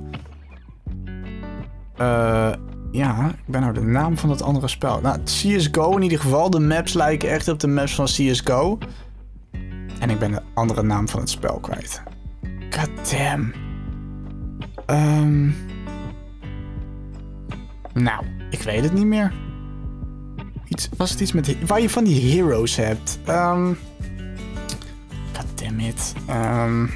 Uh, 2.01 2.53
ja, 2.90 3.29
ik 3.29 3.47
ben 3.47 3.61
nou 3.61 3.75
de 3.75 3.81
naam 3.81 4.18
van 4.18 4.31
het 4.31 4.42
andere 4.42 4.68
spel. 4.68 5.01
Nou, 5.01 5.18
CSGO 5.25 5.97
in 5.97 6.03
ieder 6.03 6.20
geval. 6.20 6.51
De 6.51 6.61
maps 6.61 6.92
lijken 6.92 7.31
echt 7.31 7.49
op 7.49 7.61
de 7.61 7.66
maps 7.66 7.94
van 7.94 8.05
CSGO. 8.05 8.79
En 10.01 10.11
ik 10.11 10.18
ben 10.18 10.31
de 10.31 10.42
andere 10.55 10.83
naam 10.83 11.09
van 11.09 11.20
het 11.20 11.31
spel 11.31 11.59
kwijt. 11.61 12.03
God 12.70 13.11
damn. 13.11 13.53
Um, 14.87 15.55
nou, 17.92 18.25
ik 18.51 18.62
weet 18.62 18.83
het 18.83 18.92
niet 18.92 19.07
meer. 19.07 19.33
Iets, 20.68 20.88
was 20.97 21.11
het 21.11 21.20
iets 21.20 21.33
met... 21.33 21.66
Waar 21.66 21.81
je 21.81 21.90
van 21.90 22.05
die 22.05 22.35
heroes 22.35 22.77
hebt. 22.77 23.18
Um, 23.29 23.79
Goddammit. 25.37 26.12
Um, 26.31 26.90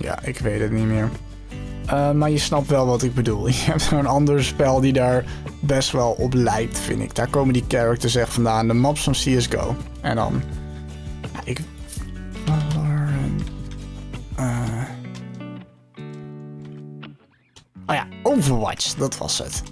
ja, 0.00 0.22
ik 0.22 0.38
weet 0.38 0.60
het 0.60 0.70
niet 0.70 0.86
meer. 0.86 1.10
Uh, 1.86 2.10
maar 2.12 2.30
je 2.30 2.38
snapt 2.38 2.68
wel 2.68 2.86
wat 2.86 3.02
ik 3.02 3.14
bedoel. 3.14 3.48
Je 3.48 3.54
hebt 3.64 3.82
zo'n 3.82 4.06
ander 4.06 4.44
spel 4.44 4.80
die 4.80 4.92
daar 4.92 5.24
best 5.60 5.90
wel 5.90 6.10
op 6.10 6.34
lijkt, 6.34 6.78
vind 6.78 7.00
ik. 7.00 7.14
Daar 7.14 7.28
komen 7.28 7.52
die 7.52 7.64
characters 7.68 8.14
echt 8.14 8.32
vandaan. 8.32 8.68
De 8.68 8.74
maps 8.74 9.02
van 9.02 9.12
CSGO. 9.12 9.76
En 10.00 10.16
dan... 10.16 10.42
Ja, 11.32 11.40
ik... 11.44 11.60
Uh... 14.38 14.82
Oh 17.86 17.94
ja, 17.94 18.06
Overwatch. 18.22 18.94
Dat 18.94 19.18
was 19.18 19.38
het. 19.38 19.62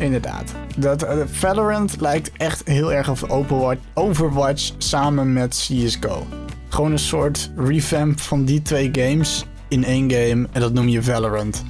Inderdaad. 0.00 0.52
Dat, 0.76 1.04
uh, 1.04 1.10
Valorant 1.26 2.00
lijkt 2.00 2.30
echt 2.36 2.62
heel 2.64 2.92
erg 2.92 3.10
op 3.10 3.30
Overwatch, 3.30 3.80
Overwatch 3.94 4.70
samen 4.78 5.32
met 5.32 5.50
CSGO. 5.50 6.26
Gewoon 6.68 6.92
een 6.92 6.98
soort 6.98 7.50
revamp 7.56 8.20
van 8.20 8.44
die 8.44 8.62
twee 8.62 8.88
games 8.92 9.44
in 9.68 9.84
één 9.84 10.10
game 10.10 10.48
en 10.52 10.60
dat 10.60 10.72
noem 10.72 10.88
je 10.88 11.02
Valorant. 11.02 11.64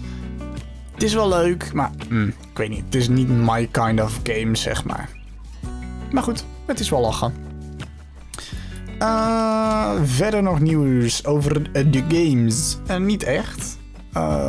Het 0.93 1.03
is 1.03 1.15
wel 1.15 1.29
leuk, 1.29 1.73
maar 1.73 1.91
mm, 2.09 2.29
ik 2.29 2.59
weet 2.59 2.69
niet. 2.69 2.85
Het 2.85 2.95
is 2.95 3.09
niet 3.09 3.29
my 3.29 3.69
kind 3.71 4.01
of 4.01 4.21
game, 4.23 4.57
zeg 4.57 4.85
maar. 4.85 5.09
Maar 6.13 6.23
goed, 6.23 6.45
het 6.67 6.81
is 6.81 6.91
wel 6.91 7.01
lachen. 7.01 7.35
Uh, 8.99 9.93
verder 10.05 10.43
nog 10.43 10.61
nieuws 10.61 11.25
over 11.25 11.73
de 11.91 12.05
games. 12.09 12.79
Uh, 12.91 12.97
niet 12.97 13.23
echt. 13.23 13.79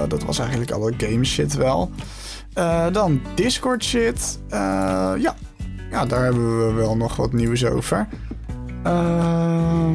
Dat 0.08 0.24
was 0.24 0.40
eigenlijk 0.40 0.72
alle 0.72 0.94
game 0.98 1.26
shit 1.26 1.54
wel. 1.54 1.92
Uh, 2.58 2.86
dan 2.92 3.22
Discord 3.36 3.84
shit. 3.84 4.40
Uh, 4.50 4.58
ja. 5.18 5.36
ja, 5.92 6.06
daar 6.06 6.24
hebben 6.24 6.68
we 6.68 6.74
wel 6.74 6.98
nog 6.98 7.16
wat 7.16 7.34
nieuws 7.34 7.66
over. 7.66 8.08
Uh, 8.86 9.90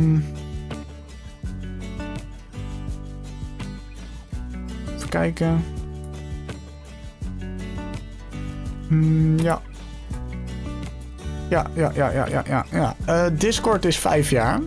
even 4.95 5.09
kijken. 5.09 5.65
Mm, 8.89 9.39
ja. 9.39 9.61
Ja, 11.49 11.67
ja, 11.75 11.91
ja, 11.95 12.11
ja, 12.11 12.43
ja, 12.47 12.65
ja. 12.71 12.97
Uh, 13.09 13.25
Discord 13.39 13.85
is 13.85 13.99
vijf 13.99 14.31
jaar. 14.31 14.61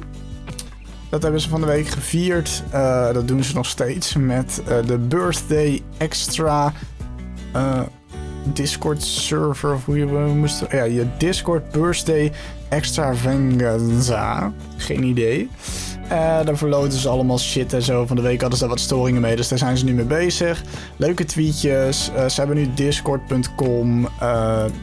Dat 1.09 1.21
hebben 1.21 1.41
ze 1.41 1.49
van 1.49 1.61
de 1.61 1.67
week 1.67 1.87
gevierd. 1.87 2.63
Dat 3.13 3.27
doen 3.27 3.43
ze 3.43 3.55
nog 3.55 3.65
steeds 3.65 4.15
met 4.15 4.61
de 4.85 4.97
birthday 4.97 5.81
extra 5.97 6.73
uh, 7.55 7.81
Discord 8.53 9.03
server, 9.03 9.73
of 9.73 9.85
hoe 9.85 9.97
je 9.97 10.05
moest. 10.05 10.65
Ja, 10.71 10.83
je 10.83 11.07
Discord 11.17 11.71
birthday 11.71 12.31
extravaganza. 12.69 14.53
Geen 14.77 15.03
idee. 15.03 15.49
Uh, 16.03 16.09
daar 16.45 16.57
verloten 16.57 16.99
ze 16.99 17.09
allemaal 17.09 17.39
shit 17.39 17.73
en 17.73 17.81
zo. 17.81 18.05
Van 18.05 18.15
de 18.15 18.21
week 18.21 18.41
hadden 18.41 18.57
ze 18.59 18.65
daar 18.65 18.73
wat 18.73 18.83
storingen 18.83 19.21
mee, 19.21 19.35
dus 19.35 19.47
daar 19.47 19.57
zijn 19.57 19.77
ze 19.77 19.85
nu 19.85 19.93
mee 19.93 20.05
bezig. 20.05 20.63
Leuke 20.97 21.25
tweetjes. 21.25 22.11
Uh, 22.15 22.27
ze 22.27 22.39
hebben 22.39 22.57
nu 22.57 22.73
discord.com. 22.73 24.03
Uh, 24.03 24.09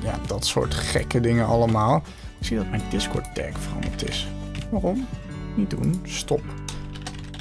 ja, 0.02 0.18
dat 0.26 0.46
soort 0.46 0.74
gekke 0.74 1.20
dingen 1.20 1.46
allemaal. 1.46 2.02
Ik 2.38 2.46
zie 2.46 2.56
dat 2.56 2.70
mijn 2.70 2.82
Discord 2.90 3.34
tag 3.34 3.60
veranderd 3.60 4.08
is. 4.08 4.28
Waarom? 4.70 5.06
Niet 5.54 5.70
doen. 5.70 6.00
Stop. 6.02 6.42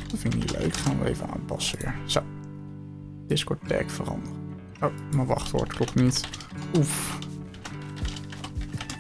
Dat 0.10 0.20
vind 0.20 0.34
ik 0.34 0.40
niet 0.40 0.60
leuk. 0.60 0.76
Gaan 0.76 1.00
we 1.00 1.10
even 1.10 1.28
aanpassen 1.30 1.80
weer. 1.82 1.96
Zo. 2.06 2.22
Discord 3.28 3.60
tag 3.68 3.84
veranderen. 3.88 4.45
Oh, 4.82 4.92
mijn 5.16 5.28
wachtwoord 5.28 5.74
klopt 5.74 5.96
niet. 5.96 6.22
Oef. 6.78 7.18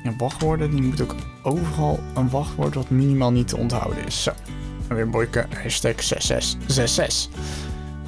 Ja, 0.03 0.15
wachtwoorden, 0.17 0.71
die 0.71 0.81
moet 0.81 1.01
ook 1.01 1.15
overal 1.43 1.99
een 2.15 2.29
wachtwoord 2.29 2.75
wat 2.75 2.89
minimaal 2.89 3.31
niet 3.31 3.47
te 3.47 3.57
onthouden 3.57 4.05
is. 4.05 4.23
Zo. 4.23 4.31
En 4.87 4.95
weer 4.95 5.09
boyke, 5.09 5.45
hashtag 5.63 6.03
6666. 6.03 7.29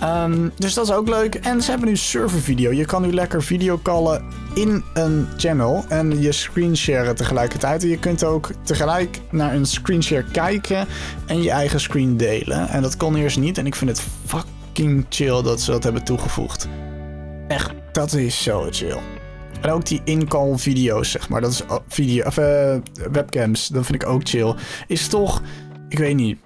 Um, 0.03 0.51
dus 0.55 0.73
dat 0.73 0.87
is 0.87 0.93
ook 0.93 1.07
leuk. 1.07 1.35
En 1.35 1.61
ze 1.61 1.69
hebben 1.69 1.89
nu 1.89 1.95
server 1.95 2.39
video. 2.39 2.71
Je 2.71 2.85
kan 2.85 3.01
nu 3.01 3.13
lekker 3.13 3.43
videocallen 3.43 4.23
in 4.53 4.83
een 4.93 5.27
channel 5.37 5.85
en 5.89 6.21
je 6.21 6.31
screensharen 6.31 7.15
tegelijkertijd. 7.15 7.83
En 7.83 7.89
je 7.89 7.99
kunt 7.99 8.23
ook 8.23 8.49
tegelijk 8.63 9.21
naar 9.31 9.53
een 9.55 9.65
screenshare 9.65 10.23
kijken 10.31 10.87
en 11.25 11.41
je 11.41 11.51
eigen 11.51 11.79
screen 11.79 12.17
delen. 12.17 12.67
En 12.69 12.81
dat 12.81 12.97
kon 12.97 13.15
eerst 13.15 13.39
niet 13.39 13.57
en 13.57 13.65
ik 13.65 13.75
vind 13.75 13.89
het 13.89 14.01
fucking 14.25 15.05
chill 15.09 15.41
dat 15.41 15.61
ze 15.61 15.71
dat 15.71 15.83
hebben 15.83 16.03
toegevoegd. 16.03 16.67
Dat 17.97 18.13
is 18.13 18.43
zo 18.43 18.67
chill. 18.71 18.97
En 19.61 19.69
ook 19.69 19.85
die 19.85 20.01
in-call 20.03 20.57
video's, 20.57 21.11
zeg 21.11 21.29
maar. 21.29 21.41
Dat 21.41 21.51
is 21.51 21.63
video, 21.87 22.25
of 22.25 22.37
uh, 22.37 22.75
webcams. 23.11 23.67
Dat 23.67 23.85
vind 23.85 24.03
ik 24.03 24.09
ook 24.09 24.21
chill. 24.23 24.55
Is 24.87 25.07
toch, 25.07 25.41
ik 25.89 25.97
weet 25.97 26.15
niet, 26.15 26.37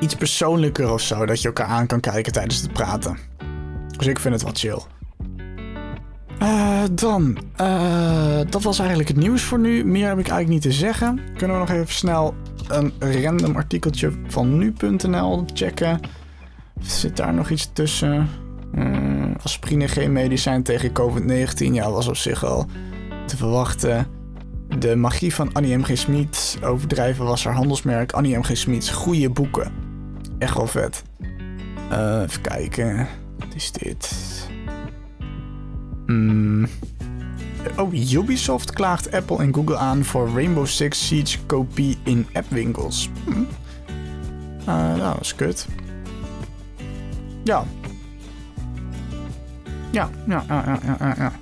iets 0.00 0.14
persoonlijker 0.14 0.92
of 0.92 1.00
zo. 1.00 1.26
Dat 1.26 1.40
je 1.40 1.46
elkaar 1.46 1.66
aan 1.66 1.86
kan 1.86 2.00
kijken 2.00 2.32
tijdens 2.32 2.60
het 2.60 2.72
praten. 2.72 3.18
Dus 3.96 4.06
ik 4.06 4.18
vind 4.18 4.34
het 4.34 4.42
wat 4.42 4.58
chill. 4.58 4.78
Uh, 6.42 6.82
dan, 6.92 7.38
uh, 7.60 8.40
dat 8.50 8.62
was 8.62 8.78
eigenlijk 8.78 9.08
het 9.08 9.18
nieuws 9.18 9.42
voor 9.42 9.58
nu. 9.58 9.84
Meer 9.84 10.08
heb 10.08 10.18
ik 10.18 10.28
eigenlijk 10.28 10.48
niet 10.48 10.62
te 10.62 10.78
zeggen. 10.78 11.20
Kunnen 11.36 11.56
we 11.56 11.62
nog 11.62 11.70
even 11.70 11.94
snel 11.94 12.34
een 12.68 12.92
random 12.98 13.56
artikeltje 13.56 14.12
van 14.26 14.58
nu.nl 14.58 15.44
checken? 15.54 16.00
Zit 16.80 17.16
daar 17.16 17.34
nog 17.34 17.50
iets 17.50 17.70
tussen? 17.72 18.28
Uh, 18.74 19.34
aspirine 19.42 19.88
geen 19.88 20.12
medicijn 20.12 20.62
tegen 20.62 20.92
COVID-19. 20.92 21.72
Ja, 21.72 21.90
was 21.90 22.08
op 22.08 22.16
zich 22.16 22.44
al 22.44 22.66
te 23.26 23.36
verwachten. 23.36 24.06
De 24.78 24.96
magie 24.96 25.34
van 25.34 25.52
Annie 25.52 25.76
M. 25.76 25.82
G. 25.82 26.06
Overdrijven 26.62 27.24
was 27.24 27.44
haar 27.44 27.54
handelsmerk. 27.54 28.12
Annie 28.12 28.38
M. 28.38 28.42
G. 28.42 28.56
Smits 28.56 28.90
goede 28.90 29.30
boeken. 29.30 29.72
Echt 30.38 30.56
wel 30.56 30.66
vet. 30.66 31.02
Uh, 31.92 32.22
even 32.22 32.40
kijken. 32.40 33.08
Wat 33.38 33.54
is 33.54 33.72
dit? 33.72 34.10
Mm. 36.06 36.66
Oh, 37.76 38.12
Ubisoft 38.12 38.72
klaagt 38.72 39.12
Apple 39.12 39.38
en 39.38 39.54
Google 39.54 39.76
aan 39.76 40.04
voor 40.04 40.30
Rainbow 40.34 40.66
Six 40.66 41.06
Siege 41.06 41.38
kopie 41.46 41.98
in 42.04 42.26
appwinkels. 42.32 43.10
Hm. 43.24 43.30
Uh, 43.30 44.66
nou, 44.66 44.98
dat 44.98 45.20
is 45.20 45.34
kut. 45.34 45.66
Ja. 47.44 47.64
Ja, 49.90 50.10
ja, 50.26 50.44
ja, 50.48 50.78
ja, 50.98 51.14
ja. 51.18 51.32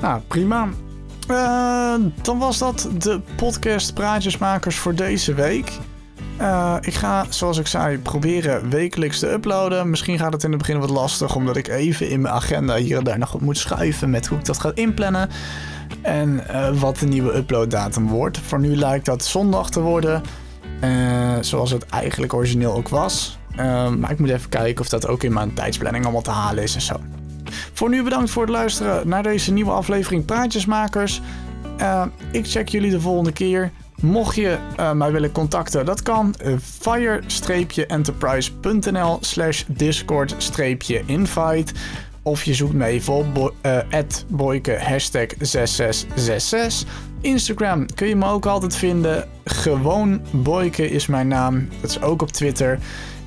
Nou, 0.00 0.20
prima. 0.20 0.68
Uh, 1.30 1.94
dan 2.22 2.38
was 2.38 2.58
dat 2.58 2.88
de 2.98 3.20
podcast 3.36 3.94
Praatjesmakers 3.94 4.76
voor 4.76 4.94
deze 4.94 5.34
week. 5.34 5.72
Uh, 6.40 6.76
ik 6.80 6.94
ga, 6.94 7.26
zoals 7.28 7.58
ik 7.58 7.66
zei, 7.66 7.98
proberen 7.98 8.70
wekelijks 8.70 9.18
te 9.18 9.32
uploaden. 9.32 9.90
Misschien 9.90 10.18
gaat 10.18 10.32
het 10.32 10.44
in 10.44 10.50
het 10.50 10.58
begin 10.58 10.78
wat 10.78 10.90
lastig, 10.90 11.34
omdat 11.34 11.56
ik 11.56 11.68
even 11.68 12.10
in 12.10 12.20
mijn 12.20 12.34
agenda 12.34 12.76
hier 12.76 12.98
en 12.98 13.04
daar 13.04 13.18
nog 13.18 13.40
moet 13.40 13.58
schuiven 13.58 14.10
met 14.10 14.26
hoe 14.26 14.38
ik 14.38 14.44
dat 14.44 14.58
ga 14.58 14.70
inplannen. 14.74 15.28
En 16.02 16.44
uh, 16.50 16.80
wat 16.80 16.98
de 16.98 17.06
nieuwe 17.06 17.36
uploaddatum 17.36 18.08
wordt. 18.08 18.38
Voor 18.38 18.60
nu 18.60 18.76
lijkt 18.76 19.04
dat 19.04 19.24
zondag 19.24 19.70
te 19.70 19.80
worden, 19.80 20.22
zoals 21.40 21.70
het 21.70 21.86
eigenlijk 21.86 22.34
origineel 22.34 22.74
ook 22.74 22.88
was. 22.88 23.38
maar 23.98 24.10
ik 24.10 24.18
moet 24.18 24.30
even 24.30 24.48
kijken 24.48 24.80
of 24.80 24.88
dat 24.88 25.06
ook 25.06 25.22
in 25.22 25.32
mijn 25.32 25.54
tijdsplanning 25.54 26.04
allemaal 26.04 26.22
te 26.22 26.30
halen 26.30 26.62
is 26.62 26.74
en 26.74 26.80
zo. 26.80 26.96
Voor 27.72 27.88
nu 27.88 28.02
bedankt 28.02 28.30
voor 28.30 28.42
het 28.42 28.50
luisteren 28.50 29.08
naar 29.08 29.22
deze 29.22 29.52
nieuwe 29.52 29.70
aflevering 29.70 30.24
Praatjesmakers. 30.24 31.20
ik 32.30 32.46
check 32.46 32.68
jullie 32.68 32.90
de 32.90 33.00
volgende 33.00 33.32
keer. 33.32 33.72
Mocht 34.02 34.34
je 34.34 34.58
uh, 34.80 34.92
mij 34.92 35.12
willen 35.12 35.32
contacten, 35.32 35.84
dat 35.84 36.02
kan. 36.02 36.34
Uh, 36.44 36.54
fire-enterprise.nl 36.80 39.18
slash 39.20 39.64
discord-invite. 39.66 41.72
Of 42.22 42.44
je 42.44 42.54
zoekt 42.54 42.72
me 42.72 42.84
even 42.84 43.12
op 43.12 43.54
uh, 43.62 43.78
boyke 44.28 44.78
hashtag 44.78 45.26
6666. 45.38 46.90
Instagram 47.20 47.86
kun 47.94 48.08
je 48.08 48.16
me 48.16 48.26
ook 48.26 48.46
altijd 48.46 48.76
vinden. 48.76 49.28
Gewoon 49.44 50.20
Boyke 50.30 50.90
is 50.90 51.06
mijn 51.06 51.28
naam. 51.28 51.68
Dat 51.80 51.90
is 51.90 52.02
ook 52.02 52.22
op 52.22 52.32
Twitter. 52.32 52.78